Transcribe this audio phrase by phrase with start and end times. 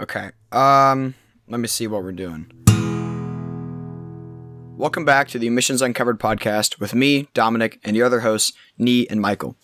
[0.00, 0.30] Okay.
[0.50, 1.14] Um,
[1.46, 2.50] let me see what we're doing.
[4.78, 9.06] Welcome back to the Admissions Uncovered podcast with me, Dominic, and your other hosts, Nee
[9.08, 9.56] and Michael.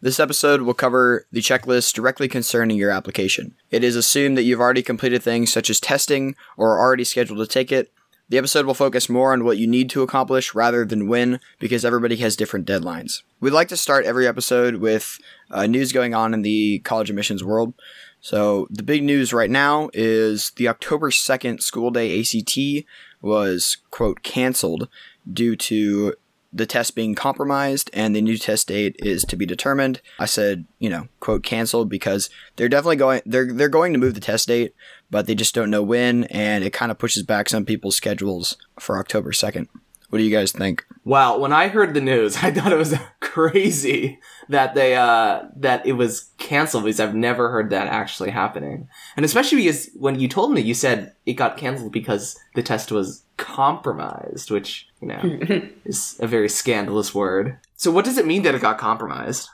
[0.00, 3.54] This episode will cover the checklist directly concerning your application.
[3.70, 7.40] It is assumed that you've already completed things such as testing or are already scheduled
[7.40, 7.92] to take it.
[8.30, 11.84] The episode will focus more on what you need to accomplish rather than when because
[11.84, 13.20] everybody has different deadlines.
[13.40, 15.18] We'd like to start every episode with
[15.50, 17.74] uh, news going on in the college admissions world.
[18.22, 22.86] So, the big news right now is the October 2nd school day ACT
[23.20, 24.88] was, quote, canceled
[25.30, 26.14] due to
[26.52, 30.00] the test being compromised and the new test date is to be determined.
[30.20, 34.14] I said, you know, quote canceled because they're definitely going they're they're going to move
[34.14, 34.74] the test date,
[35.10, 38.56] but they just don't know when and it kind of pushes back some people's schedules
[38.78, 39.66] for October 2nd.
[40.12, 40.84] What do you guys think?
[41.06, 45.86] Well, when I heard the news, I thought it was crazy that they uh that
[45.86, 48.90] it was canceled because I've never heard that actually happening.
[49.16, 52.92] And especially because when you told me you said it got canceled because the test
[52.92, 55.20] was compromised, which, you know,
[55.86, 57.56] is a very scandalous word.
[57.76, 59.48] So what does it mean that it got compromised?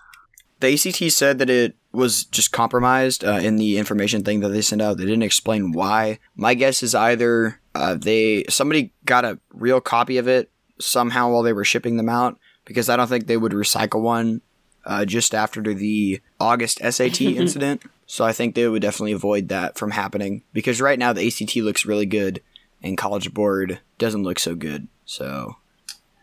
[0.59, 4.61] The ACT said that it was just compromised uh, in the information thing that they
[4.61, 4.99] sent out.
[4.99, 6.19] They didn't explain why.
[6.37, 10.51] My guess is either uh, they somebody got a real copy of it
[10.81, 14.43] somehow while they were shipping them out because I don't think they would recycle one
[14.85, 17.83] uh, just after the August SAT incident.
[18.07, 21.57] So I think they would definitely avoid that from happening because right now the ACT
[21.57, 22.43] looks really good
[22.83, 24.89] and College Board doesn't look so good.
[25.05, 25.57] So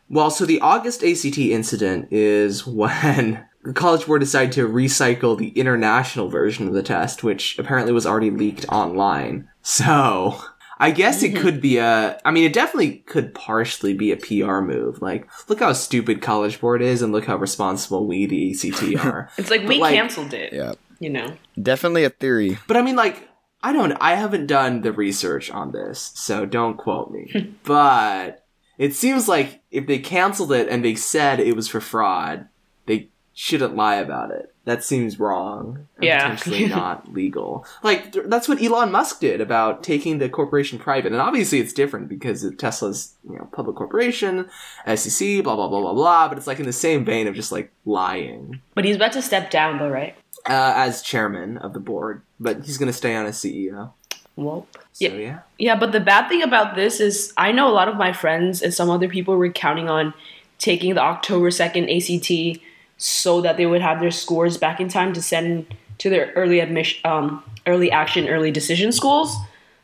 [0.09, 5.49] Well, so the August ACT incident is when the College Board decided to recycle the
[5.49, 9.49] international version of the test, which apparently was already leaked online.
[9.61, 10.39] So,
[10.80, 11.41] I guess it mm-hmm.
[11.41, 15.02] could be a, I mean, it definitely could partially be a PR move.
[15.02, 19.30] Like, look how stupid College Board is and look how responsible we, the ACT, are.
[19.38, 20.53] It's like But, we like- canceled it.
[20.53, 21.38] yeah, You know.
[21.61, 22.58] definitely a theory.
[22.67, 23.30] But I mean, like,
[23.63, 27.55] I don't, I haven't done the research on this, so don't quote me.
[27.63, 28.45] but
[28.77, 32.47] it seems like if they canceled it and they said it was for fraud,
[32.86, 34.53] they shouldn't lie about it.
[34.63, 35.87] That seems wrong.
[35.97, 36.21] and Yeah.
[36.35, 37.65] Potentially not legal.
[37.83, 41.11] Like, th- that's what Elon Musk did about taking the corporation private.
[41.11, 44.49] And obviously it's different because Tesla's, you know, public corporation,
[44.95, 46.29] SEC, blah, blah, blah, blah, blah.
[46.29, 49.21] But it's like in the same vein of just like lying But he's about to
[49.21, 50.15] step down though, right?
[50.47, 52.21] uh, as chairman of the board.
[52.39, 53.91] But he's going to stay on as CEO.
[54.37, 54.65] Well.
[54.93, 55.13] So, Yeah.
[55.13, 55.39] yeah.
[55.59, 58.61] Yeah, but the bad thing about this is I know a lot of my friends
[58.61, 60.13] and some other people were counting on
[60.57, 62.61] taking the October 2nd ACT
[62.98, 65.66] so that they would have their scores back in time to send
[65.98, 69.36] to their early admission um, early action early decision schools.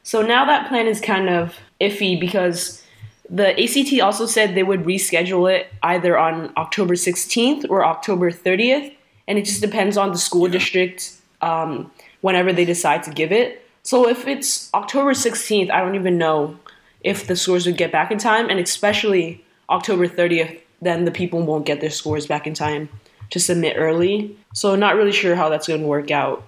[0.03, 2.83] So now that plan is kind of iffy because
[3.29, 8.93] the ACT also said they would reschedule it either on October 16th or October 30th
[9.27, 11.91] and it just depends on the school district um,
[12.21, 13.65] whenever they decide to give it.
[13.83, 16.59] So if it's October 16th, I don't even know
[17.01, 21.41] if the scores would get back in time, and especially October 30th, then the people
[21.41, 22.89] won't get their scores back in time
[23.29, 24.37] to submit early.
[24.53, 26.43] So not really sure how that's going to work out.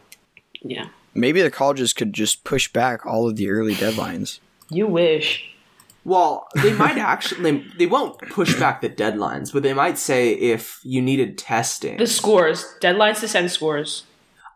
[0.61, 0.87] Yeah.
[1.13, 4.39] Maybe the colleges could just push back all of the early deadlines.
[4.69, 5.49] You wish.
[6.05, 10.31] Well, they might actually they, they won't push back the deadlines, but they might say
[10.33, 11.97] if you needed testing.
[11.97, 14.03] The scores, deadlines to send scores.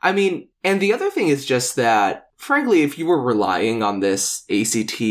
[0.02, 4.00] I mean, and the other thing is just that frankly, if you were relying on
[4.00, 5.02] this ACT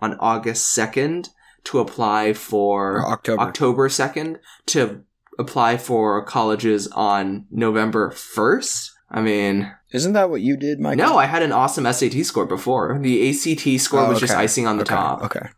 [0.00, 1.30] on August 2nd
[1.64, 3.42] to apply for Or October.
[3.42, 5.02] October 2nd to
[5.38, 10.98] apply for colleges on November 1st, I mean, Isn't that what you did, Mike?
[10.98, 12.98] no, I had an awesome SAT score before.
[13.00, 14.94] The ACT score Oh, was just icing on the okay.
[14.94, 15.22] top.
[15.22, 15.48] Okay.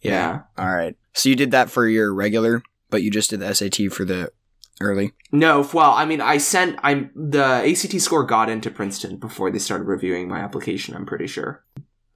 [0.00, 0.40] Yeah.
[0.56, 0.96] All right.
[1.12, 4.32] So you did that for your regular, but you just did the SAT for the
[4.80, 5.12] early.
[5.30, 9.58] No, well, I mean, I sent I'm the ACT score got into Princeton before they
[9.58, 10.96] started reviewing my application.
[10.96, 11.62] I'm pretty sure,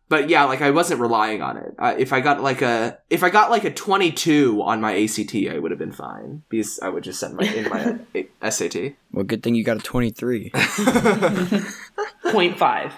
[0.09, 1.75] but yeah, like I wasn't relying on it.
[1.79, 5.35] Uh, if I got like a if I got like a 22 on my ACT,
[5.51, 7.99] I would have been fine because I would just send my in my
[8.43, 8.95] uh, SAT.
[9.13, 10.51] Well, good thing you got a 23.
[12.31, 12.93] Point five.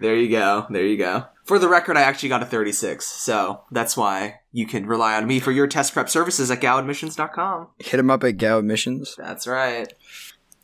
[0.00, 0.66] There you go.
[0.70, 1.26] There you go.
[1.44, 5.26] For the record, I actually got a 36, so that's why you can rely on
[5.26, 7.68] me for your test prep services at gowadmissions.com.
[7.78, 9.16] Hit him up at gowadmissions.
[9.16, 9.90] That's right.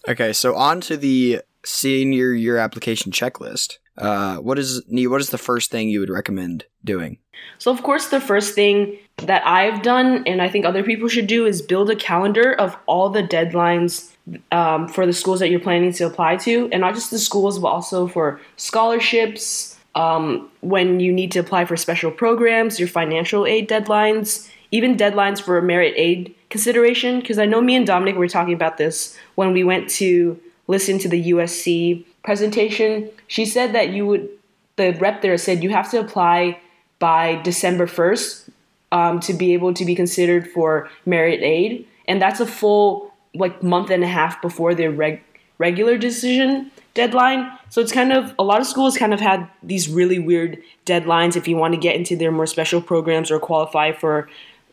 [0.06, 3.78] Okay, so on to the senior year application checklist.
[3.96, 7.18] Uh, what is What is the first thing you would recommend doing?
[7.58, 11.26] So, of course, the first thing that I've done, and I think other people should
[11.26, 14.10] do, is build a calendar of all the deadlines
[14.50, 17.58] um, for the schools that you're planning to apply to, and not just the schools,
[17.58, 23.46] but also for scholarships, um, when you need to apply for special programs, your financial
[23.46, 27.20] aid deadlines, even deadlines for merit aid consideration.
[27.20, 30.98] Because I know me and Dominic were talking about this when we went to listen
[30.98, 33.10] to the USC presentation.
[33.28, 34.28] She said that you would
[34.76, 36.58] the rep there said you have to apply
[36.98, 38.48] by December 1st
[38.90, 41.86] um, to be able to be considered for merit aid.
[42.08, 45.22] And that's a full like month and a half before the reg-
[45.58, 47.50] regular decision deadline.
[47.70, 51.36] So it's kind of a lot of schools kind of had these really weird deadlines
[51.36, 54.28] if you want to get into their more special programs or qualify for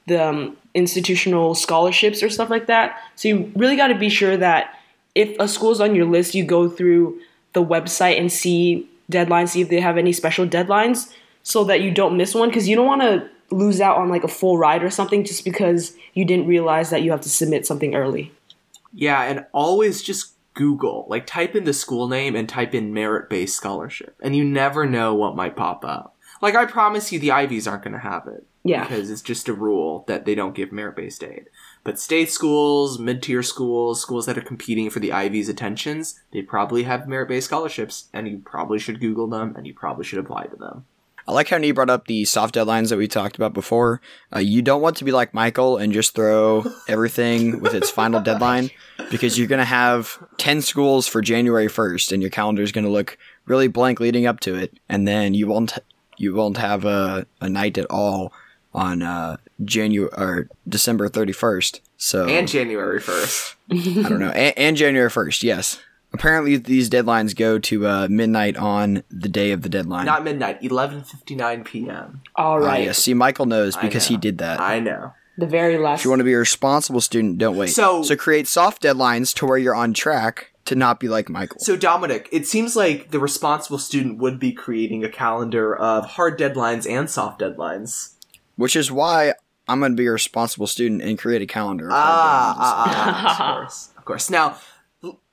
[0.07, 2.98] the um, institutional scholarships or stuff like that.
[3.15, 4.80] So you really got to be sure that
[5.15, 7.19] if a school's on your list, you go through
[7.53, 11.12] the website and see deadlines, see if they have any special deadlines
[11.44, 14.24] so that you don't miss one because you don't want to lose out on like
[14.24, 17.65] a full ride or something just because you didn't realize that you have to submit
[17.65, 18.31] something early.
[18.94, 23.30] Yeah, and always just Google, like type in the school name and type in merit
[23.30, 26.15] based scholarship, and you never know what might pop up.
[26.42, 28.45] Like, I promise you, the Ivies aren't going to have it.
[28.63, 28.81] Yeah.
[28.83, 31.50] Because it's just a rule that they don't give merit based aid.
[31.83, 36.41] But state schools, mid tier schools, schools that are competing for the Ivy's attentions, they
[36.41, 40.19] probably have merit based scholarships, and you probably should Google them, and you probably should
[40.19, 40.85] apply to them.
[41.27, 44.01] I like how Nee brought up the soft deadlines that we talked about before.
[44.35, 48.19] Uh, you don't want to be like Michael and just throw everything with its final
[48.21, 48.71] deadline
[49.11, 52.85] because you're going to have 10 schools for January 1st and your calendar is going
[52.85, 54.77] to look really blank leading up to it.
[54.89, 55.77] And then you won't,
[56.17, 58.33] you won't have a, a night at all
[58.73, 61.79] on uh, January or December 31st.
[61.97, 63.55] So And January 1st.
[64.05, 64.29] I don't know.
[64.31, 65.79] And, and January 1st, yes.
[66.13, 70.05] Apparently, these deadlines go to uh, midnight on the day of the deadline.
[70.05, 72.21] Not midnight, 11.59 p.m.
[72.35, 72.65] All right.
[72.65, 72.83] Ah, right.
[72.83, 72.97] yes.
[72.97, 74.59] See, Michael knows I because he did that.
[74.59, 75.13] I know.
[75.37, 75.99] The very last.
[75.99, 77.69] If you want to be a responsible student, don't wait.
[77.69, 81.59] So- so create soft deadlines to where you're on track to not be like Michael.
[81.61, 86.37] So, Dominic, it seems like the responsible student would be creating a calendar of hard
[86.37, 88.15] deadlines and soft deadlines.
[88.57, 89.33] Which is why
[89.67, 91.87] I'm going to be a responsible student and create a calendar.
[91.87, 94.29] Of Ah, ah, ah, of course, of course.
[94.29, 94.57] Now,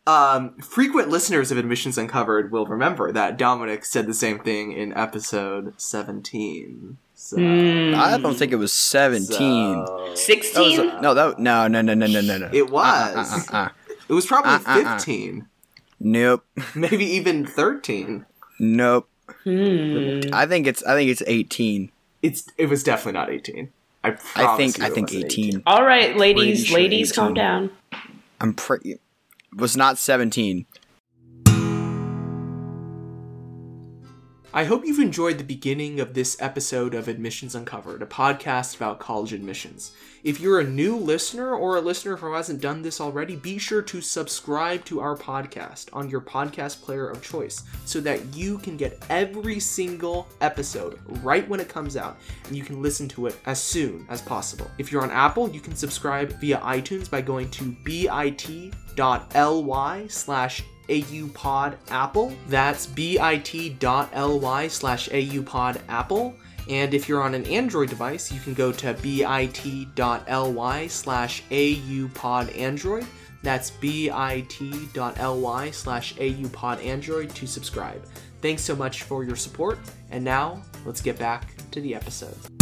[0.06, 4.92] um, frequent listeners of Admissions Uncovered will remember that Dominic said the same thing in
[4.96, 6.98] episode 17.
[7.14, 7.94] So, Hmm.
[7.96, 9.26] I don't think it was 17.
[9.86, 10.80] so- That was 16?
[10.80, 12.50] a- no, that no, no, no, no, no, no, no.
[12.52, 12.84] It was.
[13.50, 13.68] Uh, uh, uh, uh.
[14.08, 14.94] It was probably Uh, uh, uh.
[14.98, 15.46] 15,
[16.00, 16.44] Nope,
[16.76, 18.24] maybe even 13.
[18.60, 19.08] nope.
[19.44, 20.20] Hmm.
[20.32, 21.90] I think it's I think it's 18.
[22.22, 23.70] It's it was definitely not 18.
[24.04, 25.62] I I think you I think wasn't 18.
[25.66, 27.14] All right, ladies, sure ladies, 18.
[27.24, 27.70] calm down.
[28.40, 28.98] I'm pretty.
[29.56, 30.66] Was not 17.
[34.54, 38.98] I hope you've enjoyed the beginning of this episode of Admissions Uncovered, a podcast about
[38.98, 39.92] college admissions.
[40.24, 43.82] If you're a new listener or a listener who hasn't done this already, be sure
[43.82, 48.78] to subscribe to our podcast on your podcast player of choice so that you can
[48.78, 53.36] get every single episode right when it comes out and you can listen to it
[53.44, 54.70] as soon as possible.
[54.78, 58.78] If you're on Apple, you can subscribe via iTunes by going to bit.ly
[60.08, 62.36] slash aupodapple.
[62.48, 66.34] That's bit.ly slash aupodapple.
[66.68, 73.06] And if you're on an Android device, you can go to bit.ly slash aupodandroid.
[73.42, 78.04] That's bit.ly slash aupodandroid to subscribe.
[78.42, 79.78] Thanks so much for your support,
[80.10, 82.57] and now let's get back to the episode.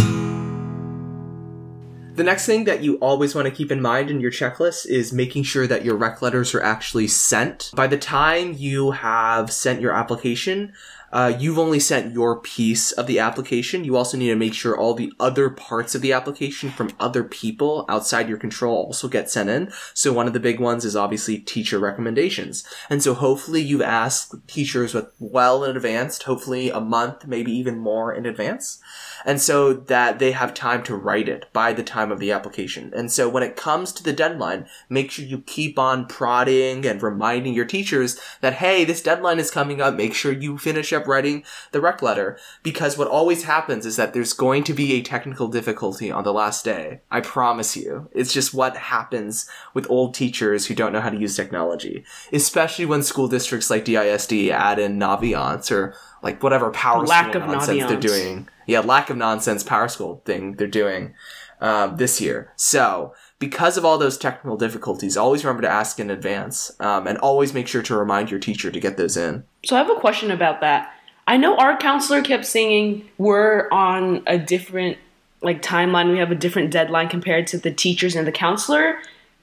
[2.17, 5.13] The next thing that you always want to keep in mind in your checklist is
[5.13, 7.71] making sure that your rec letters are actually sent.
[7.75, 10.73] By the time you have sent your application,
[11.13, 13.85] uh, you've only sent your piece of the application.
[13.85, 17.23] You also need to make sure all the other parts of the application from other
[17.23, 19.71] people outside your control also get sent in.
[19.93, 22.65] So one of the big ones is obviously teacher recommendations.
[22.89, 27.79] And so hopefully you've asked teachers with well in advance, hopefully a month, maybe even
[27.79, 28.81] more in advance
[29.25, 32.93] and so that they have time to write it by the time of the application.
[32.95, 37.03] And so when it comes to the deadline, make sure you keep on prodding and
[37.03, 39.95] reminding your teachers that, hey, this deadline is coming up.
[39.95, 42.39] Make sure you finish up writing the rec letter.
[42.63, 46.33] Because what always happens is that there's going to be a technical difficulty on the
[46.33, 47.01] last day.
[47.11, 48.09] I promise you.
[48.13, 52.05] It's just what happens with old teachers who don't know how to use technology.
[52.33, 55.95] Especially when school districts like DISD add in Naviance or
[56.27, 58.49] like whatever power Lack school of nonsense they're doing.
[58.67, 61.15] Yeah, lack of nonsense power school thing they're doing
[61.61, 62.53] um, this year.
[62.57, 67.17] So because of all those technical difficulties, always remember to ask in advance, um, and
[67.19, 69.45] always make sure to remind your teacher to get those in.
[69.65, 70.93] So I have a question about that.
[71.29, 74.99] I know our counselor kept saying we're on a different
[75.43, 76.11] like timeline.
[76.11, 78.99] We have a different deadline compared to the teachers and the counselor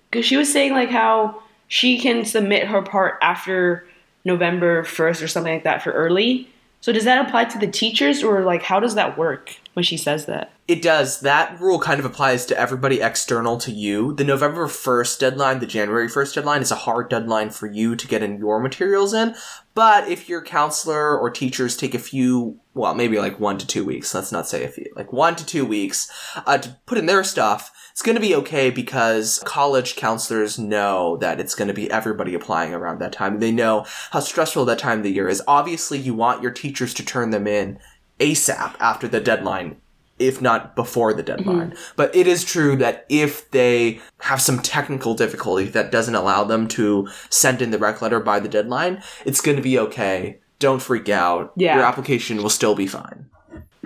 [0.09, 3.87] because she was saying like how she can submit her part after
[4.25, 6.49] November 1st or something like that for early.
[6.83, 9.97] So does that apply to the teachers or like how does that work when she
[9.97, 10.51] says that?
[10.67, 11.19] It does.
[11.21, 14.13] That rule kind of applies to everybody external to you.
[14.13, 18.07] The November 1st deadline, the January 1st deadline is a hard deadline for you to
[18.07, 19.35] get in your materials in.
[19.75, 23.83] But if your counselor or teachers take a few, well, maybe like one to two
[23.83, 26.09] weeks, let's not say a few, like one to two weeks,
[26.45, 31.17] uh, to put in their stuff, it's going to be okay because college counselors know
[31.17, 33.39] that it's going to be everybody applying around that time.
[33.39, 35.43] They know how stressful that time of the year is.
[35.47, 37.79] Obviously, you want your teachers to turn them in
[38.19, 39.77] ASAP after the deadline
[40.19, 41.71] if not before the deadline.
[41.71, 41.93] Mm-hmm.
[41.95, 46.67] But it is true that if they have some technical difficulty that doesn't allow them
[46.69, 50.39] to send in the rec letter by the deadline, it's going to be okay.
[50.59, 51.51] Don't freak out.
[51.55, 51.75] Yeah.
[51.75, 53.29] Your application will still be fine.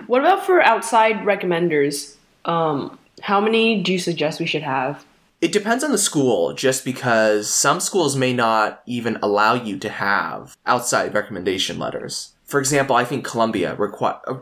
[0.06, 2.14] What about for outside recommenders?
[2.44, 5.04] Um, how many do you suggest we should have?
[5.40, 9.88] It depends on the school, just because some schools may not even allow you to
[9.88, 12.32] have outside recommendation letters.
[12.48, 13.76] For example, I think Columbia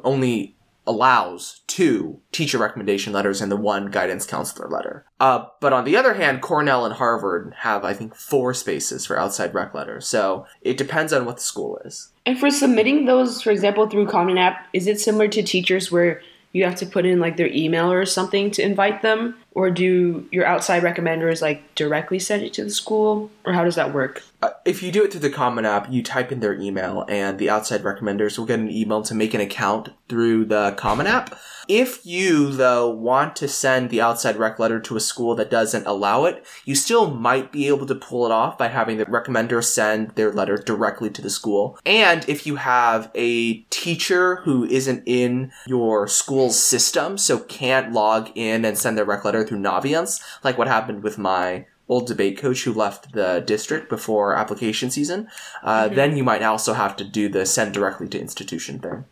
[0.04, 5.04] only allows two teacher recommendation letters and the one guidance counselor letter.
[5.18, 9.18] Uh, but on the other hand, Cornell and Harvard have, I think, four spaces for
[9.18, 10.06] outside rec letters.
[10.06, 12.12] So it depends on what the school is.
[12.24, 16.22] And for submitting those, for example, through Common App, is it similar to teachers where
[16.56, 19.36] you have to put in like their email or something to invite them?
[19.52, 23.30] Or do your outside recommenders like directly send it to the school?
[23.44, 24.22] Or how does that work?
[24.42, 27.38] Uh, if you do it through the Common App, you type in their email, and
[27.38, 31.38] the outside recommenders will get an email to make an account through the Common App.
[31.68, 35.86] If you, though, want to send the outside rec letter to a school that doesn't
[35.86, 39.62] allow it, you still might be able to pull it off by having the recommender
[39.64, 41.78] send their letter directly to the school.
[41.84, 48.30] And if you have a teacher who isn't in your school's system, so can't log
[48.34, 52.38] in and send their rec letter through Naviance, like what happened with my old debate
[52.38, 55.28] coach who left the district before application season,
[55.62, 55.94] uh, mm-hmm.
[55.94, 59.04] then you might also have to do the send directly to institution thing.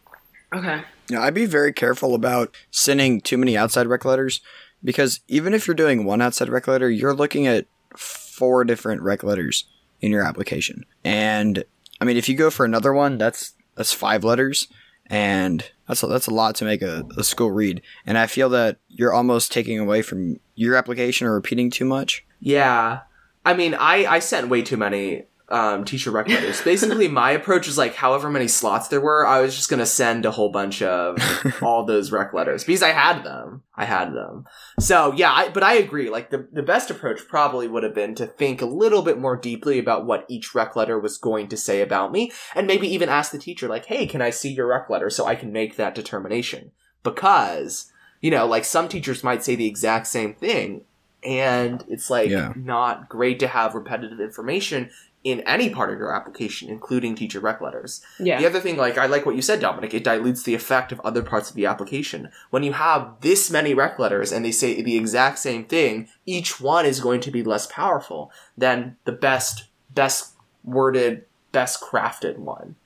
[0.52, 0.82] Okay.
[1.08, 4.40] Yeah, I'd be very careful about sending too many outside rec letters
[4.82, 9.22] because even if you're doing one outside rec letter, you're looking at four different rec
[9.22, 9.66] letters
[10.00, 10.84] in your application.
[11.04, 11.64] And
[12.00, 14.68] I mean, if you go for another one, that's that's five letters,
[15.06, 17.82] and that's a, that's a lot to make a, a school read.
[18.06, 22.24] And I feel that you're almost taking away from your application or repeating too much.
[22.40, 23.00] Yeah.
[23.44, 26.60] I mean, I, I sent way too many um, teacher rec letters.
[26.62, 30.26] Basically, my approach is like however many slots there were, I was just gonna send
[30.26, 31.16] a whole bunch of
[31.62, 33.62] all those rec letters because I had them.
[33.76, 34.46] I had them.
[34.80, 36.10] So yeah, I, but I agree.
[36.10, 39.36] Like the the best approach probably would have been to think a little bit more
[39.36, 43.08] deeply about what each rec letter was going to say about me, and maybe even
[43.08, 45.76] ask the teacher like, "Hey, can I see your rec letter so I can make
[45.76, 46.72] that determination?"
[47.04, 50.82] Because you know, like some teachers might say the exact same thing,
[51.22, 52.52] and it's like yeah.
[52.56, 54.90] not great to have repetitive information
[55.24, 58.02] in any part of your application, including teacher rec letters.
[58.20, 58.38] Yeah.
[58.38, 61.00] The other thing, like I like what you said, Dominic, it dilutes the effect of
[61.00, 62.28] other parts of the application.
[62.50, 66.60] When you have this many rec letters and they say the exact same thing, each
[66.60, 69.64] one is going to be less powerful than the best,
[69.94, 72.76] best worded, best crafted one.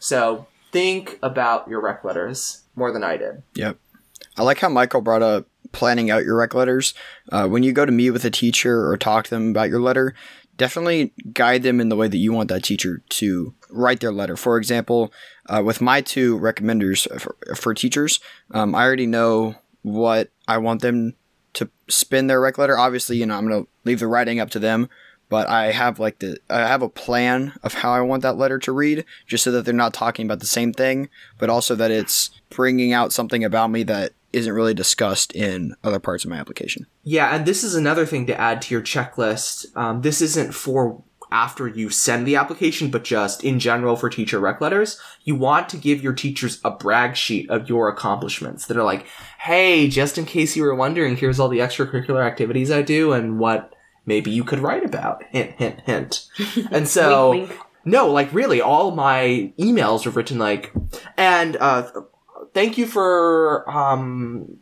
[0.00, 3.44] So think about your rec letters more than I did.
[3.54, 3.78] Yep.
[4.36, 6.94] I like how Michael brought up planning out your rec letters.
[7.30, 9.80] Uh, when you go to meet with a teacher or talk to them about your
[9.80, 10.14] letter,
[10.56, 14.36] definitely guide them in the way that you want that teacher to write their letter.
[14.36, 15.12] For example,
[15.48, 18.20] uh, with my two recommenders for, for teachers,
[18.50, 21.14] um, I already know what I want them
[21.54, 22.78] to spin their rec letter.
[22.78, 24.88] Obviously, you know, I'm going to leave the writing up to them,
[25.28, 28.58] but I have like the I have a plan of how I want that letter
[28.60, 31.08] to read, just so that they're not talking about the same thing,
[31.38, 35.98] but also that it's bringing out something about me that isn't really discussed in other
[36.00, 36.86] parts of my application.
[37.02, 39.74] Yeah, and this is another thing to add to your checklist.
[39.76, 44.38] Um, this isn't for after you send the application, but just in general for teacher
[44.38, 48.76] rec letters, you want to give your teachers a brag sheet of your accomplishments that
[48.76, 49.06] are like,
[49.40, 53.40] hey, just in case you were wondering, here's all the extracurricular activities I do and
[53.40, 53.74] what
[54.06, 55.24] maybe you could write about.
[55.30, 56.26] Hint, hint, hint.
[56.70, 57.60] And so, wink, wink.
[57.84, 60.72] no, like really, all my emails are written like,
[61.16, 61.90] and, uh,
[62.52, 64.58] thank you for um,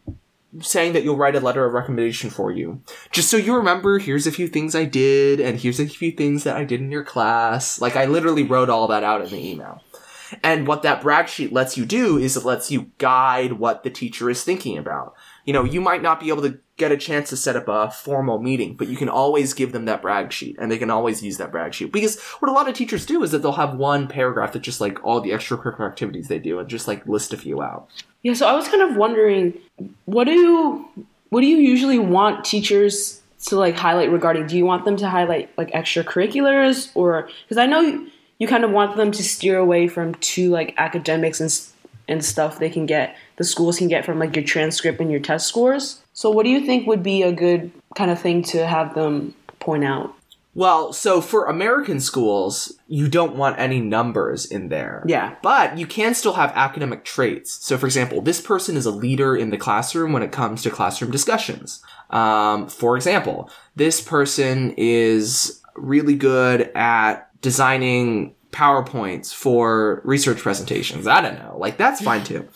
[0.60, 2.82] saying that you'll write a letter of recommendation for you.
[3.10, 6.44] Just so you remember, here's a few things I did, and here's a few things
[6.44, 7.80] that I did in your class.
[7.80, 9.82] Like, I literally wrote all that out in the email.
[10.42, 13.90] And what that brag sheet lets you do is it lets you guide what the
[13.90, 15.14] teacher is thinking about.
[15.44, 17.90] You know, you might not be able to get a chance to set up a
[17.90, 21.22] formal meeting, but you can always give them that brag sheet and they can always
[21.22, 21.92] use that brag sheet.
[21.92, 24.80] Because what a lot of teachers do is that they'll have one paragraph that just
[24.80, 27.88] like all the extracurricular activities they do and just like list a few out.
[28.22, 29.54] Yeah, so I was kind of wondering,
[30.04, 30.84] what do
[31.30, 34.46] what do you usually want teachers to like highlight regarding?
[34.46, 38.64] Do you want them to highlight like extracurriculars or because I know you, you kind
[38.64, 41.50] of want them to steer away from too like academics and
[42.08, 45.18] and stuff they can get the schools can get from like your transcript and your
[45.18, 46.00] test scores.
[46.12, 49.34] So what do you think would be a good kind of thing to have them
[49.58, 50.14] point out?
[50.54, 55.02] Well, so for American schools, you don't want any numbers in there.
[55.08, 55.34] Yeah.
[55.42, 57.52] But you can still have academic traits.
[57.66, 60.70] So, for example, this person is a leader in the classroom when it comes to
[60.70, 61.82] classroom discussions.
[62.10, 71.08] Um, for example, this person is really good at designing PowerPoints for research presentations.
[71.08, 71.56] I don't know.
[71.58, 72.46] Like, that's fine too.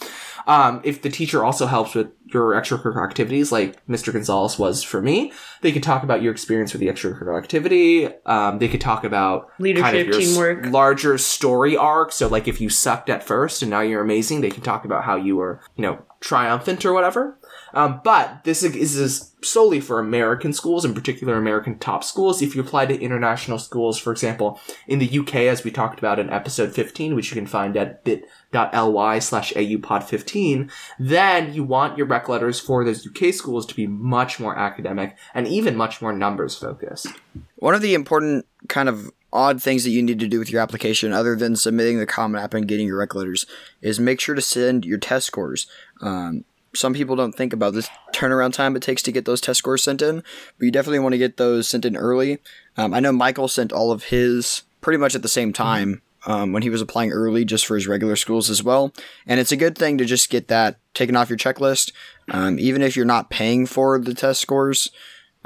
[0.46, 4.12] Um, if the teacher also helps with your extracurricular activities, like Mr.
[4.12, 8.08] Gonzalez was for me, they could talk about your experience with the extracurricular activity.
[8.26, 10.66] Um, they could talk about Leadership, your teamwork.
[10.66, 12.12] larger story arc.
[12.12, 15.04] So, like, if you sucked at first and now you're amazing, they can talk about
[15.04, 17.38] how you were, you know, triumphant or whatever.
[17.76, 22.42] Um, but this is, solely for American schools, in particular American top schools.
[22.42, 26.18] If you apply to international schools, for example, in the UK, as we talked about
[26.18, 30.68] in episode 15, which you can find at bit.ly slash aupod15,
[30.98, 35.16] then you want your rec letters for those UK schools to be much more academic
[35.32, 37.08] and even much more numbers focused.
[37.56, 40.62] One of the important kind of odd things that you need to do with your
[40.62, 43.46] application, other than submitting the Common App and getting your rec letters,
[43.80, 45.68] is make sure to send your test scores.
[46.00, 46.44] Um,
[46.76, 49.82] some people don't think about this turnaround time it takes to get those test scores
[49.82, 50.22] sent in,
[50.58, 52.38] but you definitely want to get those sent in early.
[52.76, 56.52] Um, I know Michael sent all of his pretty much at the same time um,
[56.52, 58.92] when he was applying early just for his regular schools as well.
[59.26, 61.92] And it's a good thing to just get that taken off your checklist.
[62.30, 64.90] Um, even if you're not paying for the test scores,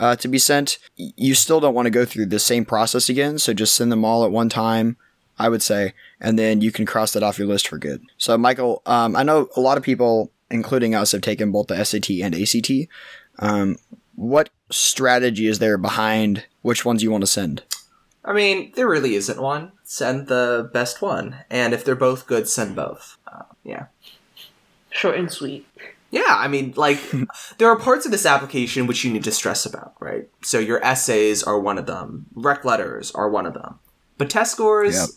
[0.01, 3.39] uh, to be sent, you still don't want to go through the same process again.
[3.39, 4.97] So just send them all at one time,
[5.39, 8.03] I would say, and then you can cross that off your list for good.
[8.17, 11.85] So, Michael, um, I know a lot of people, including us, have taken both the
[11.85, 12.71] SAT and ACT.
[13.39, 13.77] Um,
[14.15, 17.63] what strategy is there behind which ones you want to send?
[18.25, 19.73] I mean, there really isn't one.
[19.83, 21.37] Send the best one.
[21.49, 23.17] And if they're both good, send both.
[23.27, 23.87] Uh, yeah.
[24.91, 25.67] Short and sweet.
[26.11, 27.01] Yeah, I mean, like,
[27.59, 30.29] there are parts of this application which you need to stress about, right?
[30.43, 32.27] So your essays are one of them.
[32.35, 33.79] Rec letters are one of them.
[34.19, 35.09] But test scores, Yep.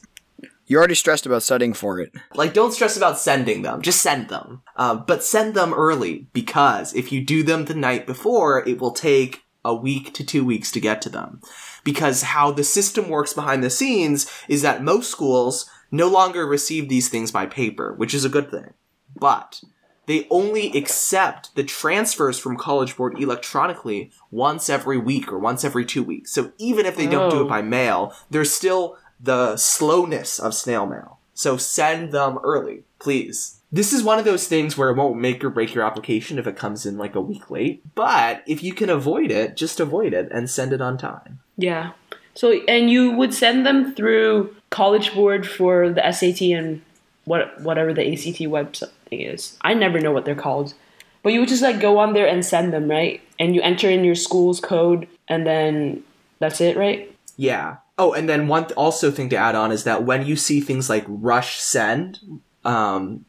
[0.74, 2.12] You're already stressed about studying for it.
[2.34, 3.84] like, don't stress about sending them.
[3.84, 4.64] Just send them.
[4.76, 8.90] Uh, but send them early because if you do them the night before, it will
[8.90, 11.42] take a week to two weeks to get to them.
[11.84, 16.90] Because how the system works behind the scenes is that most schools no longer receive
[16.90, 18.74] these things by paper, which is a good thing.
[19.16, 19.62] But
[20.08, 25.86] they only accept the transfers from College Board electronically once every week or once every
[25.86, 26.34] two weeks.
[26.34, 27.46] So even if they don't do Oh.
[27.46, 31.18] it by mail, there's still the slowness of snail mail.
[31.34, 33.62] So send them early, please.
[33.72, 36.46] This is one of those things where it won't make or break your application if
[36.46, 37.82] it comes in like a week late.
[37.96, 41.40] But if you can avoid it, just avoid it and send it on time.
[41.58, 41.94] Yeah.
[42.36, 46.82] So and you would send them through College Board for the SAT and
[47.26, 49.58] what whatever the ACT website thing is.
[49.62, 50.76] I never know what they're called.
[51.24, 53.22] But you would just like go on there and send them, right?
[53.40, 56.04] And you enter in your school's code and then
[56.40, 57.16] that's it, right?
[57.38, 57.78] Yeah.
[57.98, 60.60] Oh, and then one th- also thing to add on is that when you see
[60.62, 62.20] things like rush send,
[62.66, 63.26] um,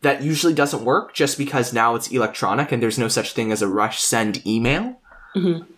[0.00, 3.62] that usually doesn't work just because now it's electronic and there's no such thing as
[3.62, 4.98] a rush send email.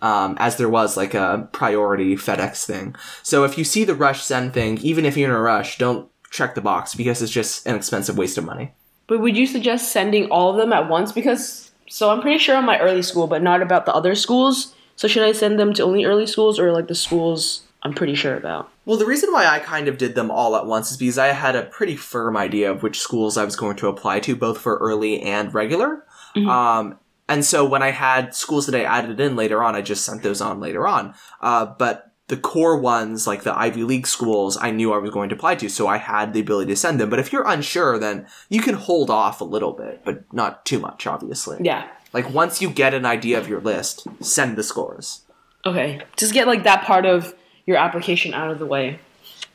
[0.01, 2.93] Um, as there was like a priority FedEx thing.
[3.23, 6.09] So if you see the rush send thing, even if you're in a rush, don't
[6.29, 8.73] check the box because it's just an expensive waste of money.
[9.07, 11.13] But would you suggest sending all of them at once?
[11.13, 14.75] Because so I'm pretty sure on my early school, but not about the other schools.
[14.97, 18.15] So should I send them to only early schools or like the schools I'm pretty
[18.15, 18.71] sure about?
[18.85, 21.27] Well, the reason why I kind of did them all at once is because I
[21.27, 24.57] had a pretty firm idea of which schools I was going to apply to, both
[24.57, 26.03] for early and regular.
[26.35, 26.97] Um,
[27.29, 30.23] and so when I had schools that I added in later on, I just sent
[30.23, 31.13] those on later on.
[31.41, 35.29] Uh, but the core ones, like the Ivy League schools, I knew I was going
[35.29, 37.11] to apply to, so I had the ability to send them.
[37.11, 40.79] But if you're unsure, then you can hold off a little bit, but not too
[40.79, 41.57] much, obviously.
[41.61, 41.87] Yeah.
[42.13, 45.21] Like once you get an idea of your list, send the scores.
[45.65, 46.01] Okay.
[46.17, 48.99] Just get like that part of your application out of the way.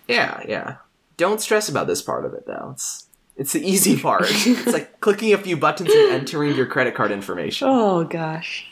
[0.08, 0.76] Yeah, yeah.
[1.16, 2.70] Don't stress about this part of it though.
[2.72, 4.24] It's it's the easy part.
[4.26, 7.68] it's like clicking a few buttons and entering your credit card information.
[7.70, 8.66] Oh gosh.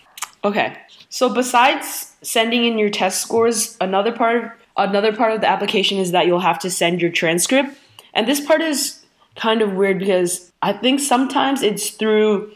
[0.45, 0.77] Okay.
[1.11, 5.99] So besides sending in your test scores, another part of another part of the application
[5.99, 7.77] is that you'll have to send your transcript.
[8.15, 9.05] And this part is
[9.37, 12.53] kind of weird because I think sometimes it's through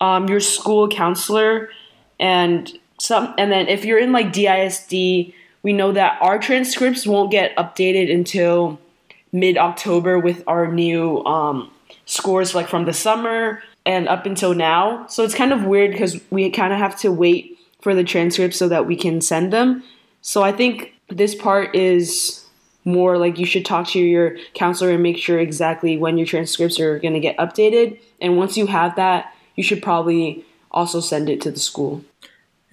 [0.00, 1.70] um, your school counselor
[2.18, 7.32] and some and then if you're in like DISD, we know that our transcripts won't
[7.32, 8.78] get updated until
[9.32, 11.72] mid October with our new um,
[12.06, 15.06] scores like from the summer and up until now.
[15.08, 18.58] So it's kind of weird because we kind of have to wait for the transcripts
[18.58, 19.82] so that we can send them.
[20.20, 22.44] So I think this part is
[22.84, 26.78] more like you should talk to your counselor and make sure exactly when your transcripts
[26.78, 27.98] are going to get updated.
[28.20, 32.04] And once you have that, you should probably also send it to the school.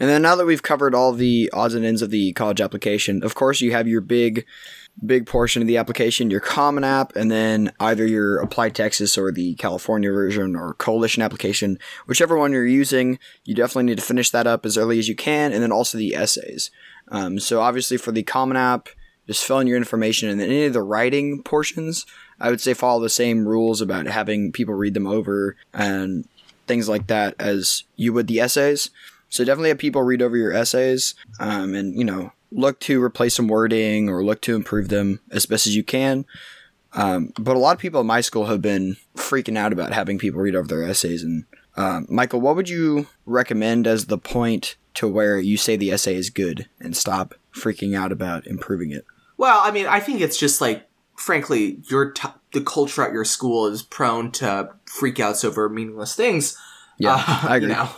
[0.02, 3.24] And then now that we've covered all the odds and ends of the college application,
[3.24, 4.48] of course you have your big
[5.06, 9.32] big portion of the application, your common app, and then either your Apply Texas or
[9.32, 14.32] the California version or coalition application, whichever one you're using, you definitely need to finish
[14.32, 16.72] that up as early as you can, and then also the essays.
[17.10, 18.90] Um, so obviously for the common app,
[19.28, 22.08] just fill in your information, and then any of the writing portions,
[22.40, 26.28] I would say follow the same rules about having people read them over and
[26.66, 28.90] things like that as you would the essays.
[29.32, 33.34] So definitely have people read over your essays, um, and you know look to replace
[33.34, 36.26] some wording or look to improve them as best as you can.
[36.94, 40.20] Um, but a lot of people at my school have been freaking out about having
[40.20, 41.24] people read over their essays.
[41.24, 41.46] And
[41.78, 46.16] um, Michael, what would you recommend as the point to where you say the essay
[46.16, 49.06] is good and stop freaking out about improving it?
[49.38, 53.24] Well, I mean, I think it's just like, frankly, your t- the culture at your
[53.24, 56.58] school is prone to freakouts over meaningless things.
[56.98, 57.70] Yeah, Uh, I agree.
[57.70, 57.90] You know?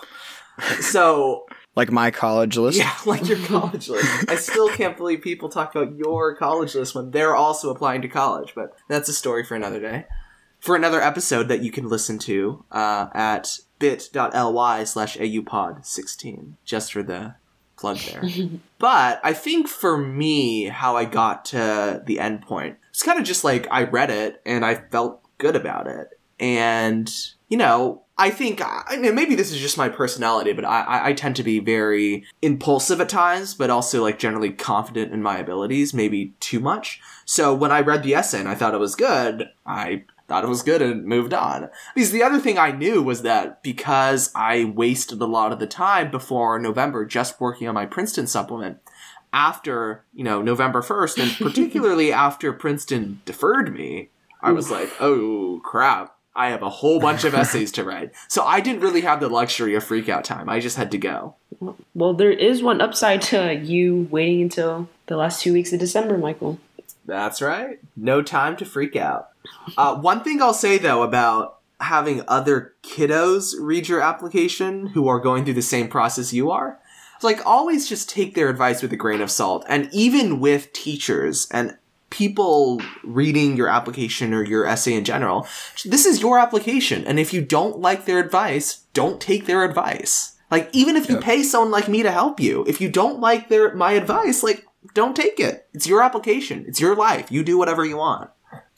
[0.81, 2.77] So Like my college list.
[2.77, 4.29] Yeah, like your college list.
[4.29, 8.07] I still can't believe people talk about your college list when they're also applying to
[8.07, 10.05] college, but that's a story for another day.
[10.59, 17.03] For another episode that you can listen to uh, at bit.ly slash aupod16, just for
[17.03, 17.35] the
[17.75, 18.23] plug there.
[18.79, 23.25] but I think for me, how I got to the end point, it's kind of
[23.25, 26.17] just like I read it and I felt good about it.
[26.43, 27.09] And,
[27.47, 31.13] you know, I think I mean, maybe this is just my personality, but I, I,
[31.13, 35.93] tend to be very impulsive at times, but also like generally confident in my abilities,
[35.93, 36.99] maybe too much.
[37.23, 40.49] So when I read the essay and I thought it was good, I thought it
[40.49, 41.69] was good and moved on.
[41.95, 45.65] Because the other thing I knew was that because I wasted a lot of the
[45.65, 48.79] time before November just working on my Princeton supplement,
[49.31, 54.09] after, you know, November 1st, and particularly after Princeton deferred me,
[54.43, 56.12] I was like, oh crap.
[56.35, 58.11] I have a whole bunch of essays to write.
[58.27, 60.49] So I didn't really have the luxury of freak out time.
[60.49, 61.35] I just had to go.
[61.93, 66.17] Well, there is one upside to you waiting until the last two weeks of December,
[66.17, 66.59] Michael.
[67.05, 67.79] That's right.
[67.95, 69.29] No time to freak out.
[69.77, 75.19] Uh, one thing I'll say though about having other kiddos read your application who are
[75.19, 76.79] going through the same process you are,
[77.21, 79.65] like always just take their advice with a grain of salt.
[79.67, 81.77] And even with teachers and
[82.13, 85.47] people reading your application or your essay in general,
[85.83, 87.03] this is your application.
[87.05, 90.37] And if you don't like their advice, don't take their advice.
[90.51, 91.23] Like even if you Yep.
[91.23, 94.65] pay someone like me to help you, if you don't like their my advice, like
[94.93, 95.67] don't take it.
[95.73, 96.65] It's your application.
[96.67, 97.31] It's your life.
[97.31, 98.29] You do whatever you want.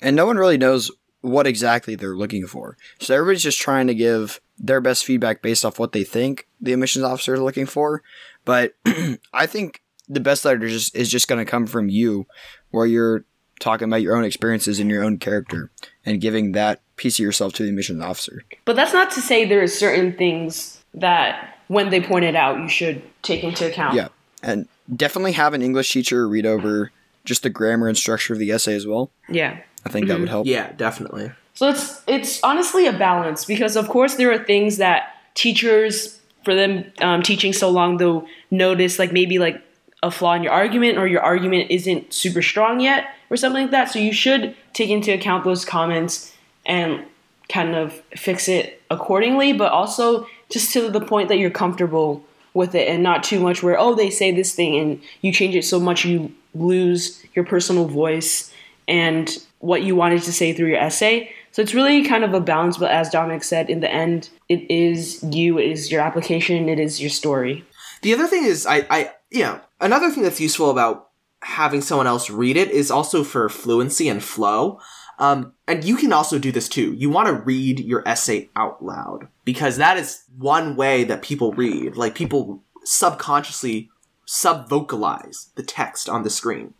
[0.02, 0.90] and no one really knows
[1.22, 2.78] what exactly they're looking for.
[3.00, 6.72] So everybody's just trying to give their best feedback based off what they think the
[6.74, 8.02] admissions officer is looking for.
[8.46, 8.76] But
[9.34, 12.26] I think the best letter is just, is just going to come from you,
[12.72, 13.26] where you're
[13.60, 15.72] talking about your own experiences and your own character,
[16.06, 18.44] and giving that piece of yourself to the admissions officer.
[18.66, 22.60] But that's not to say there are certain things that, when they point it out,
[22.60, 23.96] you should take into account.
[23.96, 24.10] Yeah,
[24.44, 26.92] and definitely have an English teacher read over
[27.24, 29.10] just the grammar and structure of the essay as well.
[29.28, 29.60] Yeah.
[29.86, 30.48] I think that would help.
[30.48, 31.32] Yeah, definitely.
[31.54, 36.54] So it's it's honestly a balance because of course there are things that teachers for
[36.54, 39.62] them um, teaching so long they'll notice like maybe like
[40.04, 43.72] a flaw in your argument or your argument isn't super strong yet or something like
[43.72, 43.92] that.
[43.92, 46.34] So you should take into account those comments
[46.66, 47.04] and
[47.50, 52.74] kind of fix it accordingly, but also just to the point that you're comfortable with
[52.76, 55.66] it and not too much where oh they say this thing and you change it
[55.66, 58.54] so much you lose your personal voice
[58.88, 61.32] and what you wanted to say through your essay.
[61.52, 64.70] So it's really kind of a balance, but as Dominic said, in the end, it
[64.70, 67.66] is you, it is your application, it is your story.
[68.02, 71.10] The other thing is, I, I, you know, another thing that's useful about
[71.42, 74.80] having someone else read it is also for fluency and flow.
[75.20, 76.94] Um, and you can also do this too.
[76.94, 81.54] You want to read your essay out loud because that is one way that people
[81.54, 81.96] read.
[81.96, 83.90] Like people subconsciously
[84.26, 86.74] sub vocalize the text on the screen.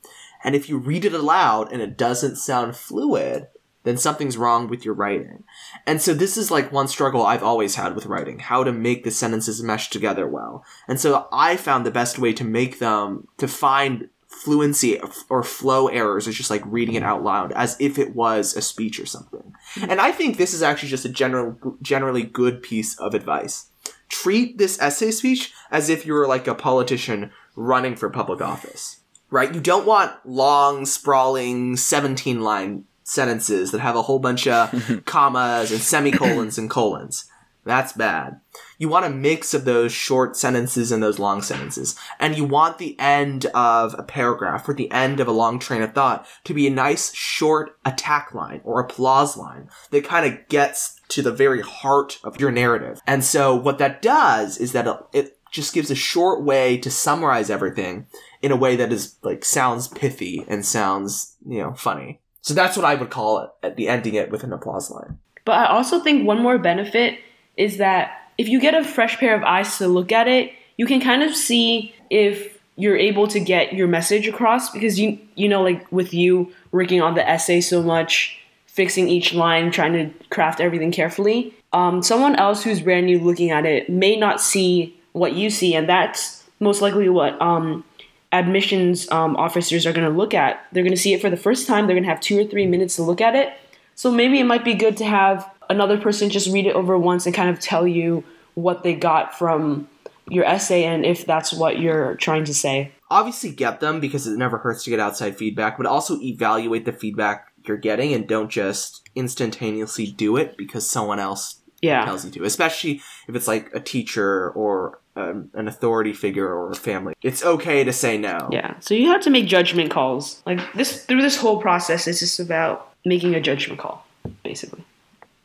[0.44, 3.48] And if you read it aloud and it doesn't sound fluid,
[3.86, 5.44] then something's wrong with your writing.
[5.88, 9.04] And so this is like one struggle I've always had with writing, how to make
[9.04, 10.66] the sentences mesh together well.
[10.88, 15.88] And so I found the best way to make them, to find fluency or flow
[15.88, 19.06] errors is just like reading it out loud as if it was a speech or
[19.06, 19.54] something.
[19.76, 19.92] Hmm.
[19.92, 23.68] And I think this is actually just a general, generally good piece of advice.
[24.10, 29.00] Treat this essay speech as if you were like a politician running for public office.
[29.32, 29.54] Right?
[29.54, 35.72] You don't want long, sprawling, 17 line sentences that have a whole bunch of commas
[35.72, 37.30] and semicolons and colons.
[37.64, 38.42] That's bad.
[38.78, 41.98] You want a mix of those short sentences and those long sentences.
[42.20, 45.82] And you want the end of a paragraph or the end of a long train
[45.82, 50.48] of thought to be a nice short attack line or applause line that kind of
[50.48, 53.02] gets to the very heart of your narrative.
[53.08, 57.50] And so what that does is that it just gives a short way to summarize
[57.50, 58.06] everything
[58.44, 62.22] in a way that is like sounds pithy and sounds, you know, funny.
[62.46, 65.18] So that's what I would call it at the ending it with an applause line.
[65.46, 67.18] But I also think one more benefit
[67.58, 70.86] is that if you get a fresh pair of eyes to look at it, you
[70.86, 75.50] can kind of see if you're able to get your message across because you you
[75.50, 80.26] know like with you working on the essay so much, fixing each line, trying to
[80.30, 81.52] craft everything carefully.
[81.74, 85.74] Um, someone else who's brand new looking at it may not see what you see,
[85.74, 87.84] and that's most likely what um,
[88.32, 90.66] admissions um, officers are going to look at.
[90.72, 91.88] They're going to see it for the first time.
[91.88, 93.54] They're going to have two or three minutes to look at it.
[93.96, 97.26] So maybe it might be good to have another person just read it over once
[97.26, 98.24] and kind of tell you
[98.56, 99.88] what they got from
[100.30, 102.92] your essay and if that's what you're trying to say.
[103.10, 106.92] Obviously, get them because it never hurts to get outside feedback, but also evaluate the
[106.92, 112.04] feedback you're getting and don't just instantaneously do it because someone else Yeah.
[112.06, 116.72] tells you to, especially if it's like a teacher or um, an authority figure or
[116.72, 117.14] a family.
[117.22, 118.50] It's okay to say no.
[118.52, 118.80] Yeah.
[118.80, 120.42] So you have to make judgment calls.
[120.46, 124.06] Like this through this whole process it's just about making a judgment call,
[124.44, 124.84] basically.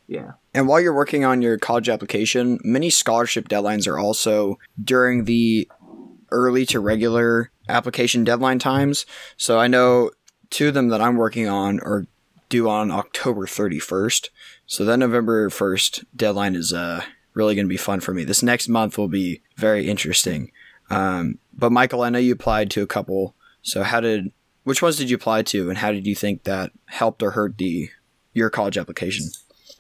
[0.09, 0.33] Yeah.
[0.55, 5.69] And while you're working on your college application, many scholarship deadlines are also during the
[6.33, 9.07] early to regular application deadline times.
[9.37, 10.11] So I know
[10.49, 12.07] two of them that I'm working on are
[12.49, 14.31] due on October 31st.
[14.67, 18.25] So that November 1st deadline is uh, really going to be fun for me.
[18.25, 20.53] This next month will be very interesting.
[20.91, 23.35] Um, but Michael, I know you applied to a couple.
[23.63, 24.33] So how did
[24.65, 27.59] which ones did you apply to, and how did you think that helped or hurt
[27.59, 27.91] the
[28.33, 29.27] your college application?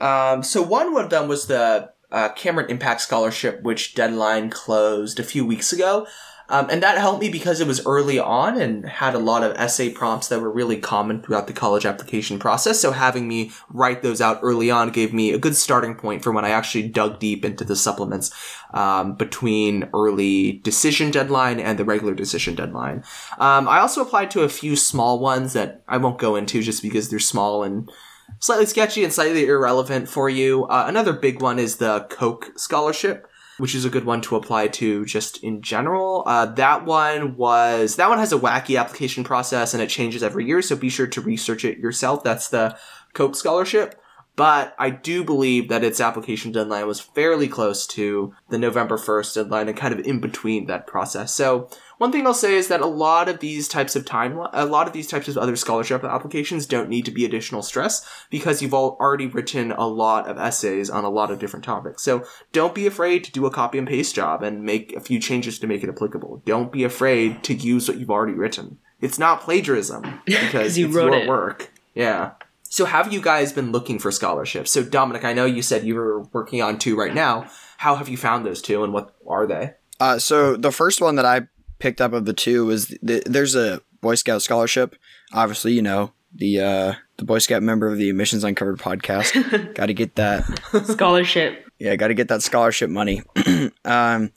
[0.00, 5.24] Um, so one of them was the uh, Cameron Impact Scholarship, which deadline closed a
[5.24, 6.06] few weeks ago.
[6.50, 9.56] Um, and that helped me because it was early on and had a lot of
[9.56, 12.80] essay prompts that were really common throughout the college application process.
[12.80, 16.32] So having me write those out early on gave me a good starting point for
[16.32, 18.30] when I actually dug deep into the supplements
[18.74, 23.04] um, between early decision deadline and the regular decision deadline.
[23.38, 26.82] Um, I also applied to a few small ones that I won't go into just
[26.82, 27.90] because they're small and
[28.38, 30.64] slightly sketchy and slightly irrelevant for you.
[30.64, 33.28] Uh, another big one is the Coke scholarship,
[33.60, 36.22] which is a good one to apply to just in general.
[36.26, 40.46] Uh, that one was that one has a wacky application process and it changes every
[40.46, 42.24] year, so be sure to research it yourself.
[42.24, 42.76] That's the
[43.12, 44.00] Coke scholarship.
[44.36, 49.34] But I do believe that its application deadline was fairly close to the November 1st
[49.34, 51.34] deadline and kind of in between that process.
[51.34, 54.64] So one thing I'll say is that a lot of these types of time, a
[54.64, 58.62] lot of these types of other scholarship applications don't need to be additional stress because
[58.62, 62.02] you've all already written a lot of essays on a lot of different topics.
[62.02, 65.18] So don't be afraid to do a copy and paste job and make a few
[65.20, 66.42] changes to make it applicable.
[66.46, 68.78] Don't be afraid to use what you've already written.
[69.02, 71.28] It's not plagiarism because you it's wrote your it.
[71.28, 71.72] work.
[71.94, 72.32] Yeah.
[72.70, 74.70] So have you guys been looking for scholarships?
[74.70, 77.50] So Dominic, I know you said you were working on two right now.
[77.78, 79.74] How have you found those two and what are they?
[79.98, 81.48] Uh, so the first one that I
[81.80, 84.94] picked up of the two was th- there's a Boy Scout scholarship.
[85.32, 89.74] Obviously, you know the uh, the Boy Scout member of the Admissions Uncovered podcast.
[89.74, 90.44] got to get that.
[90.84, 91.66] Scholarship.
[91.78, 93.22] Yeah, got to get that scholarship money.
[93.84, 94.32] um,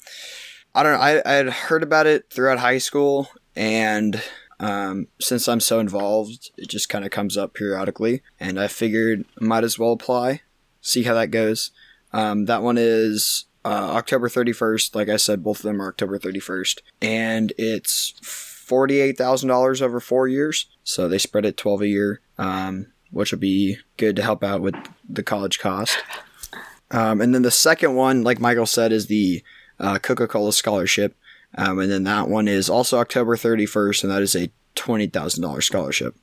[0.75, 0.99] I don't know.
[0.99, 4.21] I I had heard about it throughout high school, and
[4.63, 9.25] um, since I'm so involved, it just kind of comes up periodically, and I figured
[9.41, 10.41] I might as well apply,
[10.79, 11.71] see how that goes.
[12.13, 14.95] Um, that one is uh, October 31st.
[14.95, 19.99] Like I said, both of them are October 31st, and it's forty-eight thousand dollars over
[19.99, 20.67] four years.
[20.85, 24.61] So they spread it twelve a year, um, which will be good to help out
[24.61, 24.75] with
[25.07, 26.01] the college cost.
[26.89, 29.43] Um, and then the second one, like Michael said, is the
[29.77, 31.17] uh, Coca Cola scholarship.
[31.55, 36.15] Um, and then that one is also October 31st, and that is a $20,000 scholarship.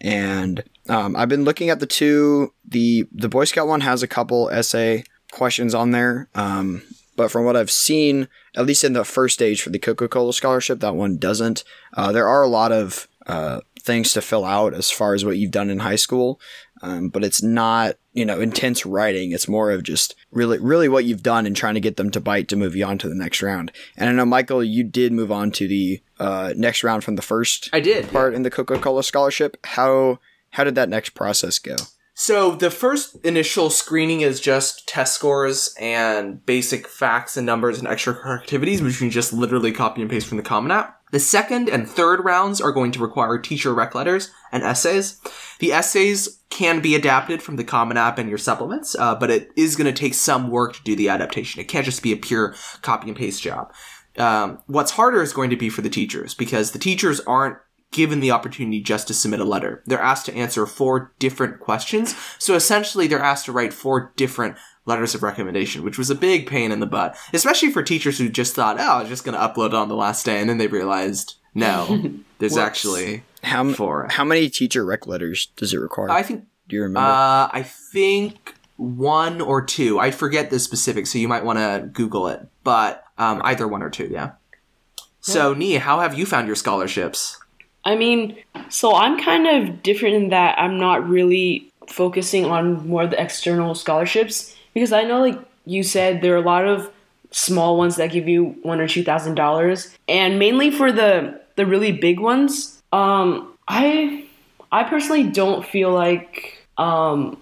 [0.00, 2.52] And um, I've been looking at the two.
[2.66, 6.28] The the Boy Scout one has a couple essay questions on there.
[6.34, 6.82] Um,
[7.16, 10.32] but from what I've seen, at least in the first stage for the Coca Cola
[10.32, 11.62] scholarship, that one doesn't.
[11.94, 15.36] Uh, there are a lot of uh, things to fill out as far as what
[15.36, 16.40] you've done in high school,
[16.82, 19.32] um, but it's not you know intense writing.
[19.32, 22.20] It's more of just really really what you've done and trying to get them to
[22.20, 23.72] bite to move you on to the next round.
[23.96, 27.22] And I know Michael, you did move on to the uh, next round from the
[27.22, 28.10] first I did.
[28.10, 29.56] part in the Coca Cola scholarship.
[29.64, 30.18] How
[30.50, 31.76] how did that next process go?
[32.14, 37.88] So the first initial screening is just test scores and basic facts and numbers and
[37.88, 41.01] extracurricular activities, which you can just literally copy and paste from the Common App.
[41.12, 45.20] The second and third rounds are going to require teacher rec letters and essays.
[45.60, 49.50] The essays can be adapted from the Common App and your supplements, uh, but it
[49.54, 51.60] is going to take some work to do the adaptation.
[51.60, 53.72] It can't just be a pure copy and paste job.
[54.18, 57.58] Um, what's harder is going to be for the teachers because the teachers aren't
[57.92, 59.82] given the opportunity just to submit a letter.
[59.86, 62.16] They're asked to answer four different questions.
[62.38, 66.46] So essentially, they're asked to write four different letters of recommendation, which was a big
[66.46, 69.34] pain in the butt, especially for teachers who just thought, oh, I was just going
[69.38, 70.40] to upload it on the last day.
[70.40, 74.08] And then they realized, no, there's actually How, m- four.
[74.10, 76.10] how many teacher rec letters does it require?
[76.10, 77.08] I think, Do you remember?
[77.08, 80.00] uh, I think one or two.
[80.00, 83.82] I forget the specifics, so you might want to Google it, but um, either one
[83.82, 84.32] or two, yeah.
[85.20, 87.38] So, Nia, how have you found your scholarships?
[87.84, 88.36] I mean,
[88.68, 93.22] so I'm kind of different in that I'm not really focusing on more of the
[93.22, 96.90] external scholarships because I know, like you said, there are a lot of
[97.30, 101.66] small ones that give you one or two thousand dollars, and mainly for the the
[101.66, 102.82] really big ones.
[102.92, 104.26] Um, I
[104.70, 107.38] I personally don't feel like um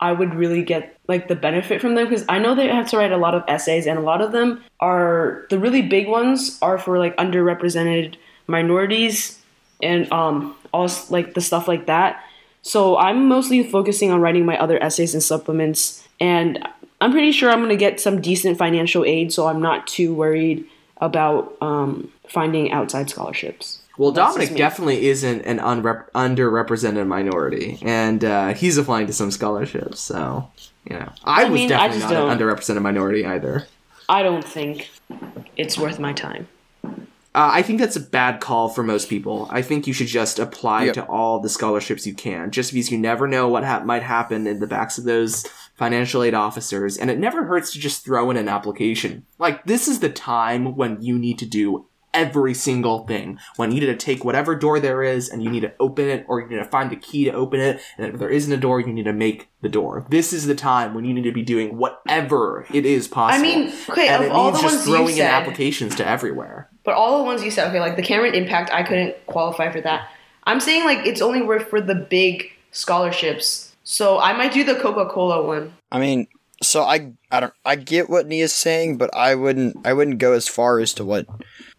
[0.00, 2.98] I would really get like the benefit from them because I know they have to
[2.98, 6.58] write a lot of essays and a lot of them are the really big ones
[6.60, 9.40] are for like underrepresented minorities
[9.82, 12.22] and um also like the stuff like that.
[12.62, 16.66] So I'm mostly focusing on writing my other essays and supplements and
[17.00, 20.14] I'm pretty sure I'm going to get some decent financial aid so I'm not too
[20.14, 20.64] worried
[20.98, 23.80] about um, finding outside scholarships.
[23.98, 29.30] Well, That's Dominic definitely isn't an unrep- underrepresented minority, and uh, he's applying to some
[29.30, 30.00] scholarships.
[30.00, 30.50] So,
[30.88, 33.66] you know, I, I was mean, I definitely just not an don't- underrepresented minority either.
[34.08, 34.90] I don't think
[35.56, 36.48] it's worth my time.
[37.36, 39.48] Uh, I think that's a bad call for most people.
[39.50, 40.94] I think you should just apply Yep.
[40.94, 44.46] to all the scholarships you can, just because you never know what ha- might happen
[44.46, 48.30] in the backs of those financial aid officers, and it never hurts to just throw
[48.30, 49.26] in an application.
[49.38, 53.38] Like, this is the time when you need to do every single thing.
[53.56, 56.24] When you need to take whatever door there is and you need to open it,
[56.28, 58.56] or you need to find the key to open it, and if there isn't a
[58.56, 60.06] door, you need to make the door.
[60.08, 63.40] This is the time when you need to be doing whatever it is possible.
[63.40, 65.96] I mean, okay, and of it all means the just ones you throwing in applications
[65.96, 66.70] to everywhere.
[66.84, 69.80] But all the ones you said, okay, like the Cameron Impact, I couldn't qualify for
[69.80, 70.08] that.
[70.44, 73.73] I'm saying like it's only worth for the big scholarships.
[73.84, 75.74] So I might do the Coca Cola one.
[75.92, 76.26] I mean,
[76.62, 80.32] so I I don't I get what Nia's saying, but I wouldn't I wouldn't go
[80.32, 81.26] as far as to what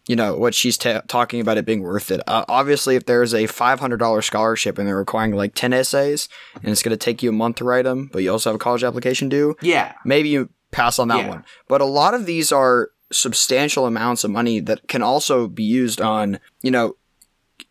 [0.07, 2.21] you know what she's ta- talking about it being worth it.
[2.27, 6.29] Uh, obviously, if there's a five hundred dollar scholarship and they're requiring like ten essays
[6.55, 8.55] and it's going to take you a month to write them, but you also have
[8.55, 9.93] a college application due, Yeah.
[10.05, 11.29] maybe you pass on that Yeah.
[11.29, 11.45] one.
[11.67, 16.01] But a lot of these are substantial amounts of money that can also be used
[16.01, 16.95] on, you know,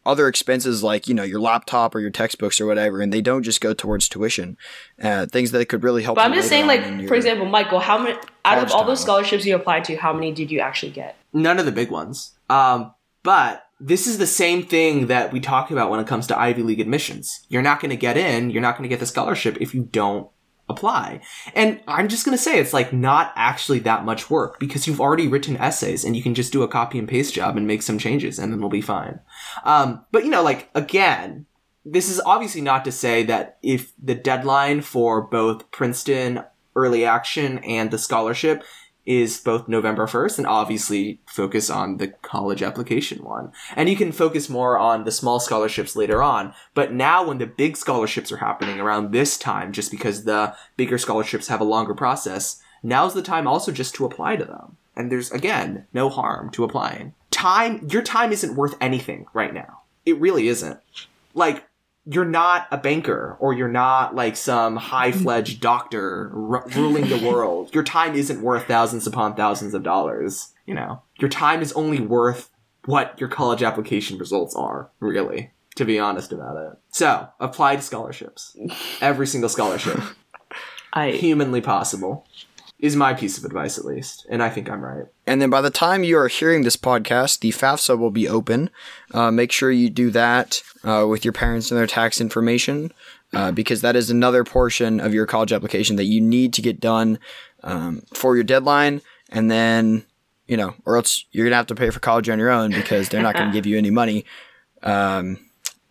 [0.07, 3.43] other expenses like, you know, your laptop or your textbooks or whatever, and they don't
[3.43, 4.57] just go towards tuition.
[5.03, 6.17] Uh, things that could really help.
[6.17, 8.13] But I'm just saying, on in like your- for example, Michael, how many
[8.45, 9.05] out of college all those time.
[9.07, 11.17] scholarships you applied to, how many did you actually get?
[11.33, 12.33] None of the big ones.
[12.51, 16.39] Um, but this is the same thing that we talk about when it comes to
[16.39, 17.45] Ivy League admissions.
[17.49, 19.83] You're not going to get in, you're not going to get the scholarship if you
[19.91, 20.29] don't
[20.69, 21.21] apply.
[21.55, 25.01] And I'm just going to say it's like not actually that much work because you've
[25.01, 27.83] already written essays and you can just do a copy and paste job and make
[27.83, 29.21] some changes and then it'll be fine.
[29.65, 31.47] Um, but you know, like again,
[31.85, 36.43] this is obviously not to say that if the deadline for both Princeton
[36.77, 38.65] early action and the scholarship
[39.07, 43.53] is both November 1st and obviously focus on the college application one.
[43.77, 46.55] And you can focus more on the small scholarships later on.
[46.75, 50.99] But now when the big scholarships are happening around this time, just because the bigger
[50.99, 54.77] scholarships have a longer process, now's the time also just to apply to them.
[54.97, 57.15] And there's again, no harm to applying.
[57.31, 59.83] Time, your time isn't worth anything right now.
[60.07, 60.79] It really isn't.
[61.35, 61.67] Like,
[62.07, 65.61] you're not a banker or you're not like some high-fledged mm.
[65.61, 67.75] doctor r- ruling the world.
[67.75, 70.53] Your time isn't worth thousands upon thousands of dollars.
[70.67, 72.51] You know, your time is only worth
[72.85, 76.79] what your college application results are, really, to be honest about it.
[76.91, 78.57] So, apply to scholarships.
[79.01, 80.01] Every single scholarship.
[80.93, 82.27] I Humanly possible.
[82.79, 84.27] Is my piece of advice, at least.
[84.29, 85.07] And I think I'm right.
[85.27, 88.69] And then by the time you are hearing this podcast, the FAFSA will be open.
[89.13, 92.93] Uh, make sure you do that uh, with your parents and their tax information
[93.33, 96.81] uh, because that is another portion of your college application that you need to get
[96.81, 97.19] done
[97.63, 99.01] um, for your deadline.
[99.31, 100.05] And then,
[100.47, 102.71] you know, or else you're going to have to pay for college on your own
[102.71, 104.25] because they're not going to give you any money.
[104.83, 105.39] Um,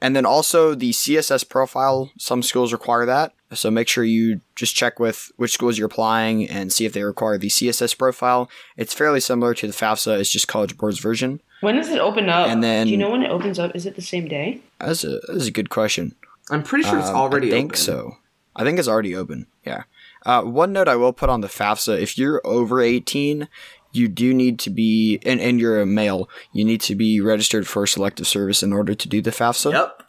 [0.04, 3.34] and then also the CSS profile, some schools require that.
[3.54, 7.04] So make sure you just check with which schools you're applying and see if they
[7.04, 8.50] require the CSS profile.
[8.78, 11.40] It's fairly similar to the FAFSA, it's just College Board's version.
[11.62, 12.48] when does it open up?
[12.50, 13.76] And then- do you know when it opens up?
[13.76, 14.60] Is it the same day?
[14.80, 16.14] That's a, that's a good question.
[16.52, 17.78] I'm pretty sure it's Um, already I think open.
[17.82, 18.18] so.
[18.56, 19.48] I think it's already open.
[19.66, 19.84] Yeah.
[20.26, 23.48] Uh, one note I will put on the FAFSA: if you're over 18,
[23.94, 27.68] you do need to be, and, and you're a male, you need to be registered
[27.68, 29.72] for selective service in order to do the FAFSA.
[29.72, 30.04] Yep.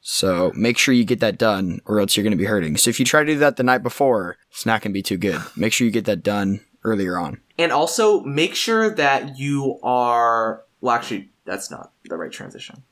[0.00, 2.76] So make sure you get that done, or else you're going to be hurting.
[2.76, 5.02] So if you try to do that the night before, it's not going to be
[5.02, 5.40] too good.
[5.56, 7.40] Make sure you get that done earlier on.
[7.58, 12.84] And also make sure that you are well actually that's not the right transition.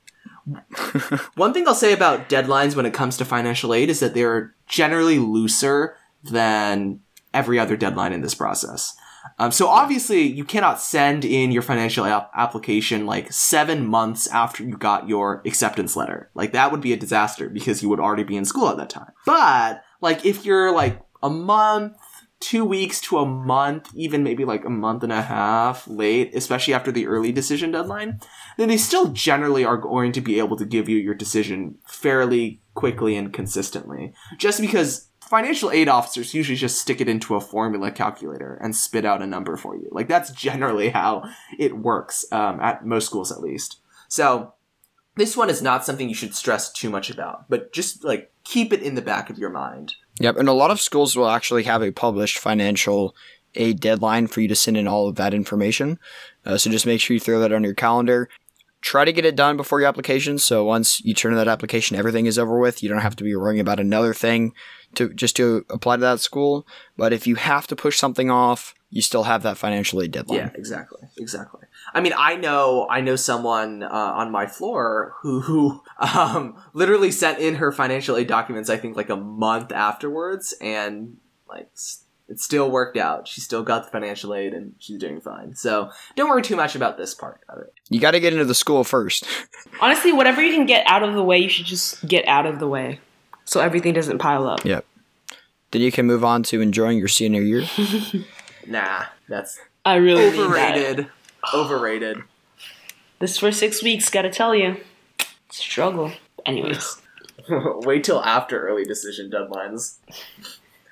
[1.37, 4.55] One thing I'll say about deadlines when it comes to financial aid is that they're
[4.67, 7.01] generally looser than
[7.33, 8.97] every other deadline in this process.
[9.39, 14.63] Um, so obviously you cannot send in your financial ap- application like seven months after
[14.63, 16.31] you got your acceptance letter.
[16.35, 18.91] Like that would be a disaster because you would already be in school at that
[18.91, 19.13] time.
[19.27, 21.97] But like if you're like a month,
[22.45, 26.75] two weeks to a month, even maybe like a month and a half late, especially
[26.75, 28.21] after the early decision deadline,
[28.59, 32.61] then they still generally are going to be able to give you your decision fairly
[32.75, 34.13] quickly and consistently.
[34.37, 39.05] Just because financial aid officers usually just stick it into a formula calculator and spit
[39.05, 39.89] out a number for you.
[39.91, 41.25] Like that's generally how
[41.59, 43.81] it works um, at most schools, at least.
[44.07, 44.55] So
[45.17, 48.73] this one is not something you should stress too much about, but just like keep
[48.73, 49.97] it in the back of your mind.
[50.21, 53.17] Yep, and a lot of schools will actually have a published financial
[53.57, 55.99] aid deadline for you to send in all of that information.
[56.47, 58.29] Uh, so just make sure you throw that on your calendar.
[58.83, 60.39] Try to get it done before your application.
[60.39, 62.85] So once you turn in that application, everything is over with.
[62.85, 64.53] You don't have to be worrying about another thing
[64.97, 66.67] to just to apply to that school.
[66.97, 70.39] But if you have to push something off, you still have that financial aid deadline.
[70.39, 71.63] Yeah, exactly, exactly.
[71.93, 77.11] I mean, I know, I know someone uh, on my floor who, who um, literally
[77.11, 78.71] sent in her financial aid documents.
[78.71, 81.17] I think like a month afterwards, and
[81.49, 81.69] like
[82.29, 83.29] it still worked out.
[83.29, 85.55] She still got the financial aid, and she's doing fine.
[85.55, 87.73] So don't worry too much about this part of it.
[87.91, 89.27] You got to get into the school first.
[89.81, 92.61] Honestly, whatever you can get out of the way, you should just get out of
[92.61, 93.01] the way,
[93.45, 94.65] so everything doesn't pile up.
[94.65, 94.85] Yep.
[95.71, 97.65] Then you can move on to enjoying your senior year.
[98.67, 100.75] Nah, that's I really mean that.
[100.75, 101.07] overrated.
[101.53, 102.19] Overrated.
[103.19, 104.79] This first six weeks, gotta tell you,
[105.51, 106.13] struggle.
[106.47, 106.97] Anyways,
[107.51, 109.99] Wait till after early decision deadlines.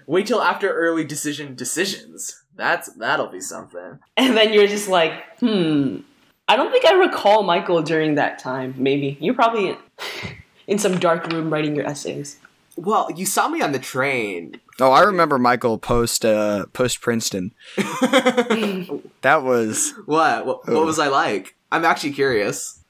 [0.07, 2.43] Wait till after early decision decisions.
[2.57, 3.99] That's that'll be something.
[4.19, 6.01] and then you're just like, hmm.
[6.49, 8.75] I don't think I recall Michael during that time.
[8.77, 9.77] Maybe you're probably in,
[10.67, 12.39] in some dark room writing your essays.
[12.77, 14.61] Well, you saw me on the train.
[14.81, 17.53] Oh, I remember Michael post uh, post Princeton.
[19.23, 20.47] That was What?
[20.47, 20.85] What, what Oh.
[20.87, 21.55] was I like?
[21.71, 22.81] I'm actually curious.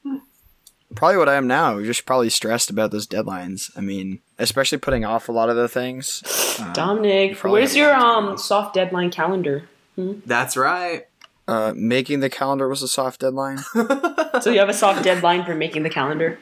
[0.95, 1.81] probably what I am now.
[1.81, 3.69] Just probably stressed about those deadlines.
[3.77, 6.23] I mean, especially putting off a lot of the things.
[6.59, 9.67] Uh, Dominic, probably where's your lot to do um soft deadline calendar?
[9.97, 11.05] That's right.
[11.47, 13.59] uh, making the calendar was a soft deadline.
[14.41, 16.39] So you have a soft deadline for making the calendar.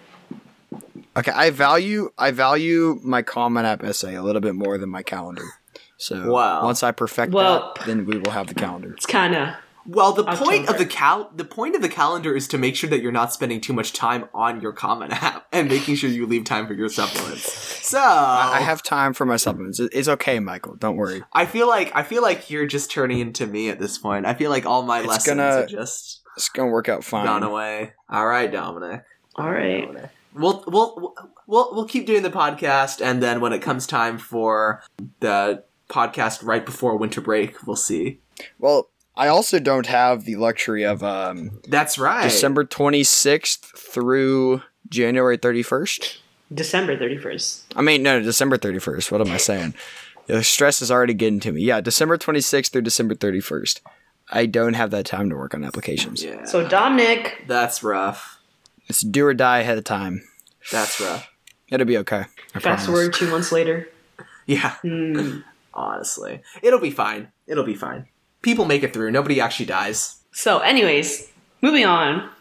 [1.17, 5.03] Okay, I value I value my Common App essay a little bit more than my
[5.03, 5.43] calendar.
[5.97, 6.63] So Wow.
[6.63, 8.93] once I perfect Well- that, then we will have the calendar.
[8.93, 9.49] It's kind of
[9.85, 12.89] Well, the point of the cal the point of the calendar is to make sure
[12.89, 16.25] that you're not spending too much time on your common app and making sure you
[16.25, 17.51] leave time for your supplements.
[17.87, 19.79] So I I have time for my supplements.
[19.79, 20.75] It's okay, Michael.
[20.75, 21.23] Don't worry.
[21.33, 24.25] I feel like I feel like you're just turning into me at this point.
[24.25, 27.25] I feel like all my It's lessons gonna- are just It's gonna work out fine.
[27.25, 27.93] gone away.
[28.09, 29.03] All right, Dominic.
[29.35, 29.81] all right.
[29.85, 30.09] Dominic.
[30.33, 31.15] We'll we'll
[31.47, 34.81] we'll we'll keep doing the podcast, and then when it comes time for
[35.19, 38.19] the podcast right before winter break, we'll see.
[38.59, 42.23] Well, I also don't have the luxury of um, That's right.
[42.23, 46.17] December 26th through January 31st.
[46.53, 47.73] December thirty first.
[47.75, 49.11] I mean, no, December 31st.
[49.11, 49.73] What am I saying?
[50.27, 51.61] The stress is already getting to me.
[51.61, 53.79] Yeah, December 26th through December 31st.
[54.29, 56.23] I don't have that time to work on applications.
[56.23, 56.45] Yeah.
[56.45, 58.37] So Dominic, that's rough.
[58.91, 60.21] It's do or die ahead of time.
[60.69, 61.29] That's rough.
[61.69, 62.25] It'll be okay.
[62.53, 62.85] I fast promise.
[62.85, 63.87] forward two months later.
[64.45, 64.71] Yeah.
[64.81, 65.39] Hmm.
[65.73, 67.31] Honestly, it'll be fine.
[67.47, 68.07] It'll be fine.
[68.41, 69.11] People make it through.
[69.11, 70.17] Nobody actually dies.
[70.33, 71.31] So, anyways,
[71.61, 72.31] moving on.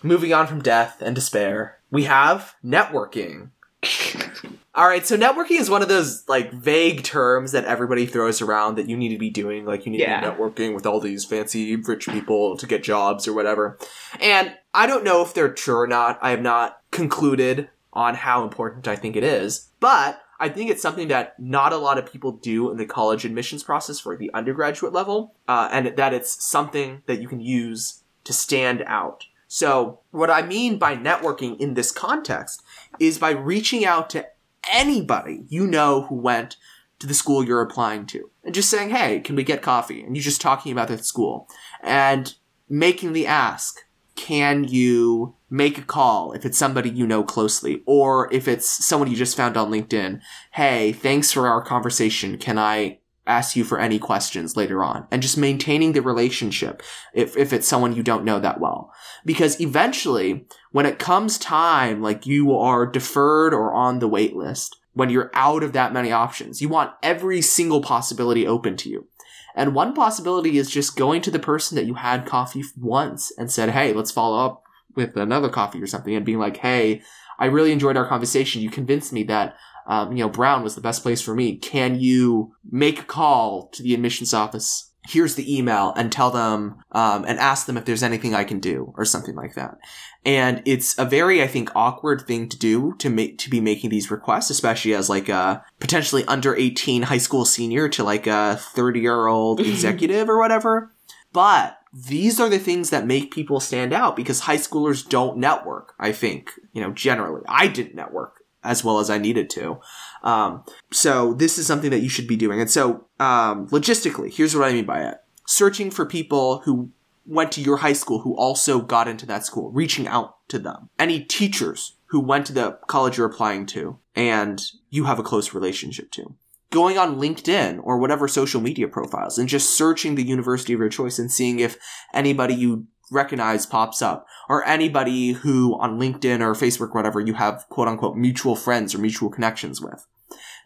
[0.00, 3.48] Moving on from death and despair, we have networking.
[4.76, 8.74] All right, so networking is one of those like vague terms that everybody throws around
[8.76, 10.20] that you need to be doing, like you need Yeah.
[10.20, 13.78] to be networking with all these fancy rich people to get jobs or whatever.
[14.20, 16.18] And I don't know if they're true or not.
[16.20, 20.82] I have not concluded on how important I think it is, but I think it's
[20.82, 24.32] something that not a lot of people do in the college admissions process for the
[24.34, 29.26] undergraduate level, uh, and that it's something that you can use to stand out.
[29.46, 32.64] So, what I mean by networking in this context
[32.98, 34.26] is by reaching out to
[34.72, 36.56] anybody you know who went
[36.98, 40.02] to the school you're applying to and just saying, hey, can we get coffee?
[40.02, 41.48] And you're just talking about that school
[41.82, 42.34] and
[42.68, 43.80] making the ask.
[44.16, 49.10] Can you make a call if it's somebody you know closely or if it's someone
[49.10, 50.20] you just found on LinkedIn?
[50.52, 52.38] Hey, thanks for our conversation.
[52.38, 57.36] Can I ask you for any questions later on and just maintaining the relationship if,
[57.36, 58.92] if it's someone you don't know that well.
[59.24, 64.80] Because eventually, when it comes time, like you are deferred or on the wait list,
[64.92, 69.06] when you're out of that many options, you want every single possibility open to you.
[69.54, 73.52] And one possibility is just going to the person that you had coffee once and
[73.52, 74.64] said, Hey, let's follow up
[74.96, 77.02] with another coffee or something and being like, Hey,
[77.38, 78.60] I really enjoyed our conversation.
[78.60, 79.54] You convinced me that
[79.86, 81.56] um, you know, Brown was the best place for me.
[81.56, 84.90] Can you make a call to the admissions office?
[85.06, 88.58] Here's the email and tell them, um, and ask them if there's anything I can
[88.58, 89.78] do or something like that.
[90.24, 93.90] And it's a very, I think, awkward thing to do to make, to be making
[93.90, 98.56] these requests, especially as like a potentially under 18 high school senior to like a
[98.58, 100.90] 30 year old executive or whatever.
[101.32, 105.94] But these are the things that make people stand out because high schoolers don't network,
[105.98, 107.42] I think, you know, generally.
[107.48, 109.78] I didn't network as well as I needed to.
[110.22, 112.60] Um, so this is something that you should be doing.
[112.60, 115.18] And so, um, logistically, here's what I mean by it.
[115.46, 116.90] Searching for people who
[117.26, 120.88] went to your high school who also got into that school, reaching out to them.
[120.98, 125.54] Any teachers who went to the college you're applying to and you have a close
[125.54, 126.34] relationship to.
[126.70, 130.88] Going on LinkedIn or whatever social media profiles and just searching the university of your
[130.88, 131.76] choice and seeing if
[132.12, 137.34] anybody you recognize pops up or anybody who on LinkedIn or Facebook or whatever you
[137.34, 140.06] have quote unquote mutual friends or mutual connections with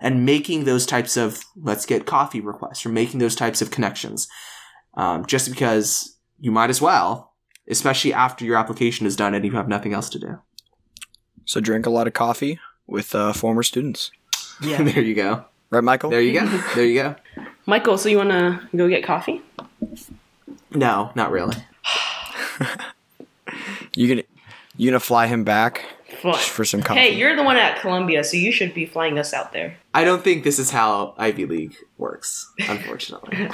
[0.01, 4.29] and making those types of let's get coffee requests or making those types of connections
[4.95, 7.33] um, just because you might as well
[7.69, 10.39] especially after your application is done and you have nothing else to do
[11.45, 14.11] So drink a lot of coffee with uh, former students.
[14.63, 14.83] Yeah.
[14.83, 16.09] there you go Right, Michael?
[16.11, 17.17] there you go there you go
[17.67, 19.43] Michael, so you want to go get coffee?
[20.71, 21.57] no not really
[23.95, 24.23] You gonna
[24.77, 25.85] you gonna fly him back
[26.23, 26.35] Fine.
[26.37, 27.01] for some coffee?
[27.01, 29.77] Hey, you're the one at Columbia, so you should be flying us out there.
[29.93, 33.49] I don't think this is how Ivy League works, unfortunately.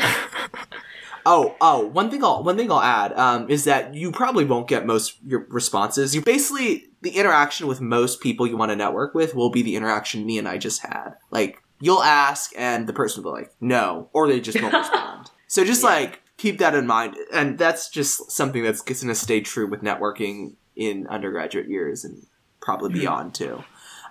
[1.27, 4.69] oh, oh, one thing I'll one thing I'll add um, is that you probably won't
[4.69, 6.15] get most your responses.
[6.15, 9.77] You basically the interaction with most people you want to network with will be the
[9.77, 11.15] interaction me and I just had.
[11.31, 15.31] Like you'll ask and the person will be like no, or they just won't respond.
[15.47, 19.41] So just like keep that in mind, and that's just something that's going to stay
[19.41, 22.27] true with networking in undergraduate years and
[22.61, 23.63] probably beyond too.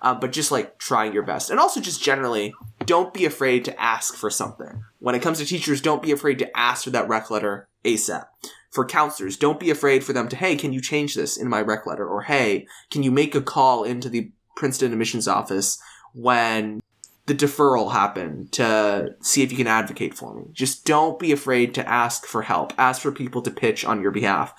[0.02, 1.50] Uh, but just like trying your best.
[1.50, 2.54] And also just generally,
[2.86, 4.84] don't be afraid to ask for something.
[5.00, 8.26] When it comes to teachers, don't be afraid to ask for that rec letter ASAP.
[8.70, 11.62] For counselors, don't be afraid for them to, hey, can you change this in my
[11.62, 12.06] rec letter?
[12.06, 15.80] Or hey, can you make a call into the Princeton admissions office
[16.14, 16.82] when
[17.26, 20.44] the deferral happen to see if you can advocate for me.
[20.52, 22.74] Just don't be afraid to ask for help.
[22.78, 24.54] Ask for people to pitch on your behalf.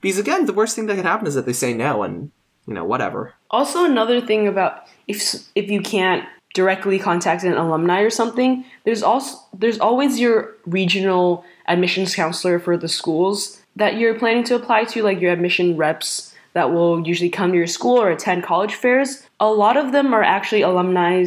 [0.00, 2.32] Because again, the worst thing that can happen is that they say no and,
[2.66, 3.34] you know, whatever.
[3.50, 9.02] Also, another thing about if if you can't directly contact an alumni or something, there's
[9.02, 14.84] also there's always your regional admissions counselor for the schools that you're planning to apply
[14.84, 18.74] to, like your admission reps that will usually come to your school or attend college
[18.74, 19.22] fairs.
[19.38, 21.24] A lot of them are actually alumni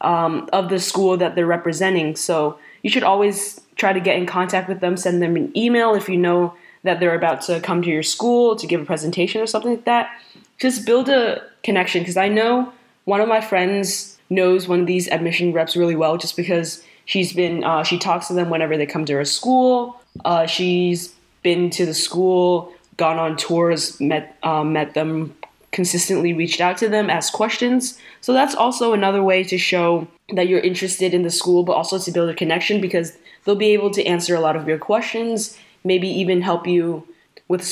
[0.00, 4.26] um, of the school that they're representing, so you should always try to get in
[4.26, 4.96] contact with them.
[4.96, 8.56] Send them an email if you know that they're about to come to your school
[8.56, 10.10] to give a presentation or something like that
[10.58, 12.72] just build a connection because I know
[13.04, 17.32] one of my friends knows one of these admission reps really well just because she's
[17.32, 20.00] been uh, she talks to them whenever they come to her school.
[20.24, 25.36] Uh, she's been to the school, gone on tours, met um, met them
[25.76, 27.98] consistently, reached out to them, asked questions.
[28.22, 31.98] So that's also another way to show that you're interested in the school, but also
[31.98, 35.56] to build a connection because they'll be able to answer a lot of your questions,
[35.84, 37.06] maybe even help you
[37.48, 37.62] with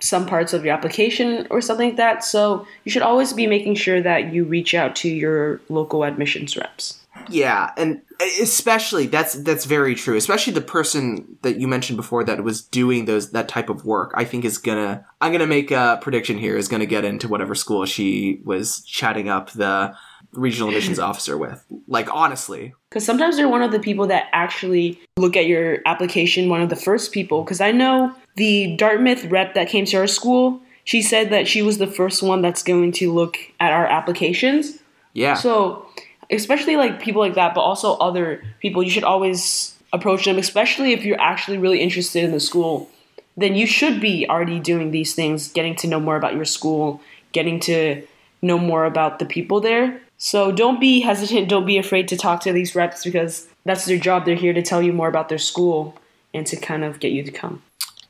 [0.00, 2.22] some parts of your application or something like that.
[2.22, 6.58] So you should always be making sure that you reach out to your local admissions
[6.58, 7.00] reps.
[7.30, 8.02] Yeah, and
[8.40, 10.16] especially that's that's very true.
[10.16, 14.12] Especially the person that you mentioned before that was doing those that type of work.
[14.14, 15.06] I think is gonna.
[15.20, 16.56] I'm gonna make a prediction here.
[16.56, 19.94] Is gonna get into whatever school she was chatting up the
[20.32, 21.64] regional admissions officer with.
[21.88, 26.48] Like honestly, Because sometimes they're one of the people that actually look at your application,
[26.48, 27.42] one of the first people.
[27.42, 31.62] Because I know the Dartmouth rep that came to our school, she said that she
[31.62, 34.78] was the first one that's going to look at our applications.
[35.12, 35.34] yeah.
[35.34, 35.83] So,
[36.30, 40.92] especially like people like that, but also other people, you should always approach them, especially
[40.92, 42.90] if you're actually really interested in the school.
[43.36, 47.00] Then you should be already doing these things, getting to know more about your school,
[47.32, 48.02] getting to
[48.42, 50.00] know more about the people there.
[50.18, 53.98] So don't be hesitant, don't be afraid to talk to these reps because that's their
[53.98, 54.24] job.
[54.24, 55.96] They're here to tell you more about their school
[56.32, 57.62] and to kind of get you to come.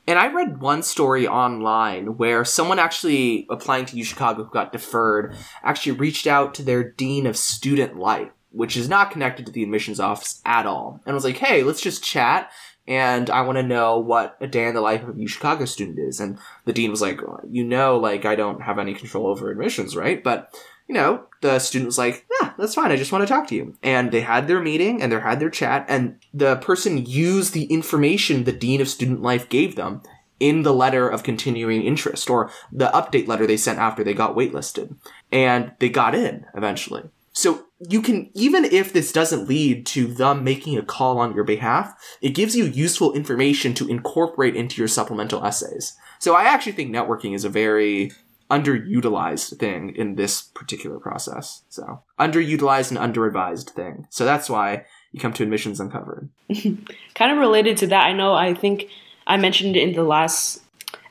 [0.06, 4.72] And I read one story online where someone actually applying to U Chicago who got
[4.72, 9.52] deferred actually reached out to their dean of student life which is not connected to
[9.52, 12.50] the admissions office at all, and was like, "Hey, let's just chat."
[12.86, 15.64] And I want to know what a day in the life of a U Chicago
[15.64, 16.20] student is.
[16.20, 17.18] And the dean was like,
[17.50, 20.22] "You know, like I don't have any control over admissions, right?
[20.22, 20.54] But
[20.86, 22.90] you know, the student was like, yeah, that's fine.
[22.90, 23.76] I just want to talk to you.
[23.82, 27.64] And they had their meeting and they had their chat and the person used the
[27.64, 30.02] information the Dean of Student Life gave them
[30.40, 34.36] in the letter of continuing interest or the update letter they sent after they got
[34.36, 34.96] waitlisted.
[35.32, 37.04] And they got in eventually.
[37.32, 41.44] So you can, even if this doesn't lead to them making a call on your
[41.44, 45.96] behalf, it gives you useful information to incorporate into your supplemental essays.
[46.20, 48.12] So I actually think networking is a very
[48.50, 51.62] underutilized thing in this particular process.
[51.68, 54.06] So underutilized and underadvised thing.
[54.10, 56.28] So that's why you come to admissions uncovered.
[57.14, 58.88] kind of related to that, I know I think
[59.26, 60.62] I mentioned in the last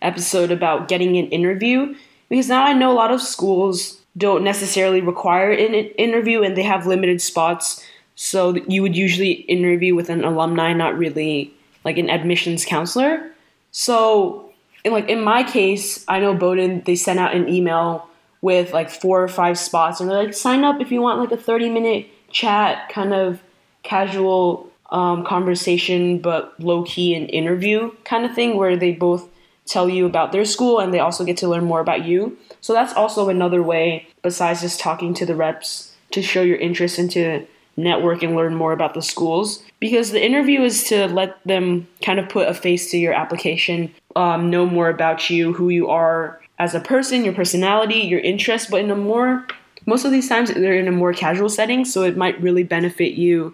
[0.02, 1.96] episode about getting an interview
[2.30, 6.64] because now I know a lot of schools don't necessarily require an interview and they
[6.64, 7.84] have limited spots.
[8.16, 11.54] So you would usually interview with an alumni, not really
[11.84, 13.32] like an admissions counselor.
[13.72, 14.43] So
[14.84, 18.08] in like in my case, I know Bowdoin they sent out an email
[18.42, 21.32] with like four or five spots, and they're like, sign up if you want like
[21.32, 23.42] a thirty minute chat, kind of
[23.84, 29.30] casual um, conversation, but low key an interview kind of thing, where they both
[29.66, 32.38] tell you about their school and they also get to learn more about you.
[32.60, 37.00] So that's also another way besides just talking to the reps to show your interest
[37.00, 41.88] into network and learn more about the schools because the interview is to let them
[42.04, 45.90] kind of put a face to your application um, know more about you, who you
[45.90, 49.46] are as a person, your personality, your interests, but in a more
[49.86, 53.14] most of these times they're in a more casual setting, so it might really benefit
[53.14, 53.54] you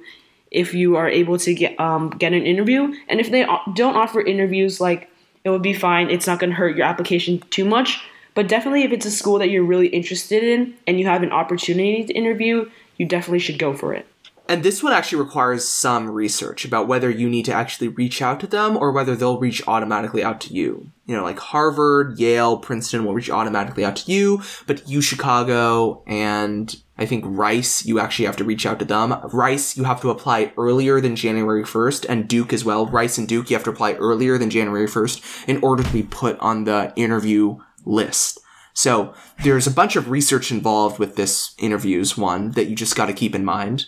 [0.51, 2.93] if you are able to get um, get an interview.
[3.07, 5.09] And if they don't offer interviews, like
[5.43, 6.09] it would be fine.
[6.09, 8.01] It's not going to hurt your application too much.
[8.35, 11.31] But definitely, if it's a school that you're really interested in and you have an
[11.31, 14.05] opportunity to interview, you definitely should go for it.
[14.49, 18.39] And this one actually requires some research about whether you need to actually reach out
[18.39, 20.89] to them or whether they'll reach automatically out to you.
[21.05, 26.03] You know, like Harvard, Yale, Princeton will reach automatically out to you, but U Chicago
[26.07, 29.19] and I think Rice, you actually have to reach out to them.
[29.31, 32.87] Rice, you have to apply earlier than January 1st, and Duke as well.
[32.87, 36.03] Rice and Duke, you have to apply earlier than January 1st in order to be
[36.03, 38.39] put on the interview list.
[38.79, 39.13] So
[39.43, 43.13] there's a bunch of research involved with this interviews one that you just got to
[43.13, 43.87] keep in mind.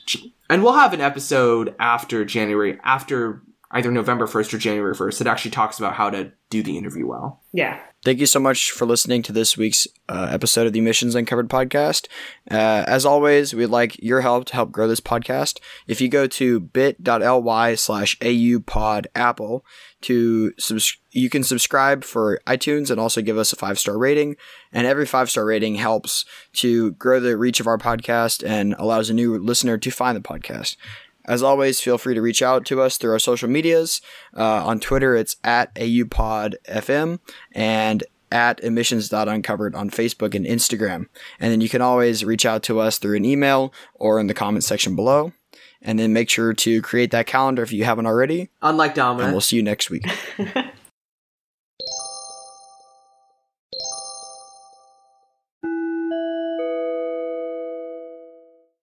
[0.49, 5.27] And we'll have an episode after January, after either November 1st or January 1st that
[5.27, 7.41] actually talks about how to do the interview well.
[7.53, 7.79] Yeah.
[8.03, 11.47] Thank you so much for listening to this week's uh, episode of the Admissions Uncovered
[11.47, 12.07] podcast.
[12.49, 15.59] Uh, as always, we'd like your help to help grow this podcast.
[15.85, 19.61] If you go to bit.ly slash aupodapple
[20.01, 24.35] to subs- you can subscribe for iTunes and also give us a five star rating.
[24.73, 29.11] And every five star rating helps to grow the reach of our podcast and allows
[29.11, 30.75] a new listener to find the podcast.
[31.31, 34.01] As always, feel free to reach out to us through our social medias.
[34.35, 37.19] Uh, on Twitter, it's at AUPodFM
[37.53, 38.03] and
[38.33, 41.07] at admissions.uncovered on Facebook and Instagram.
[41.39, 44.33] And then you can always reach out to us through an email or in the
[44.33, 45.31] comment section below.
[45.81, 48.49] And then make sure to create that calendar if you haven't already.
[48.61, 49.27] Unlike Dominic.
[49.27, 50.05] And we'll see you next week.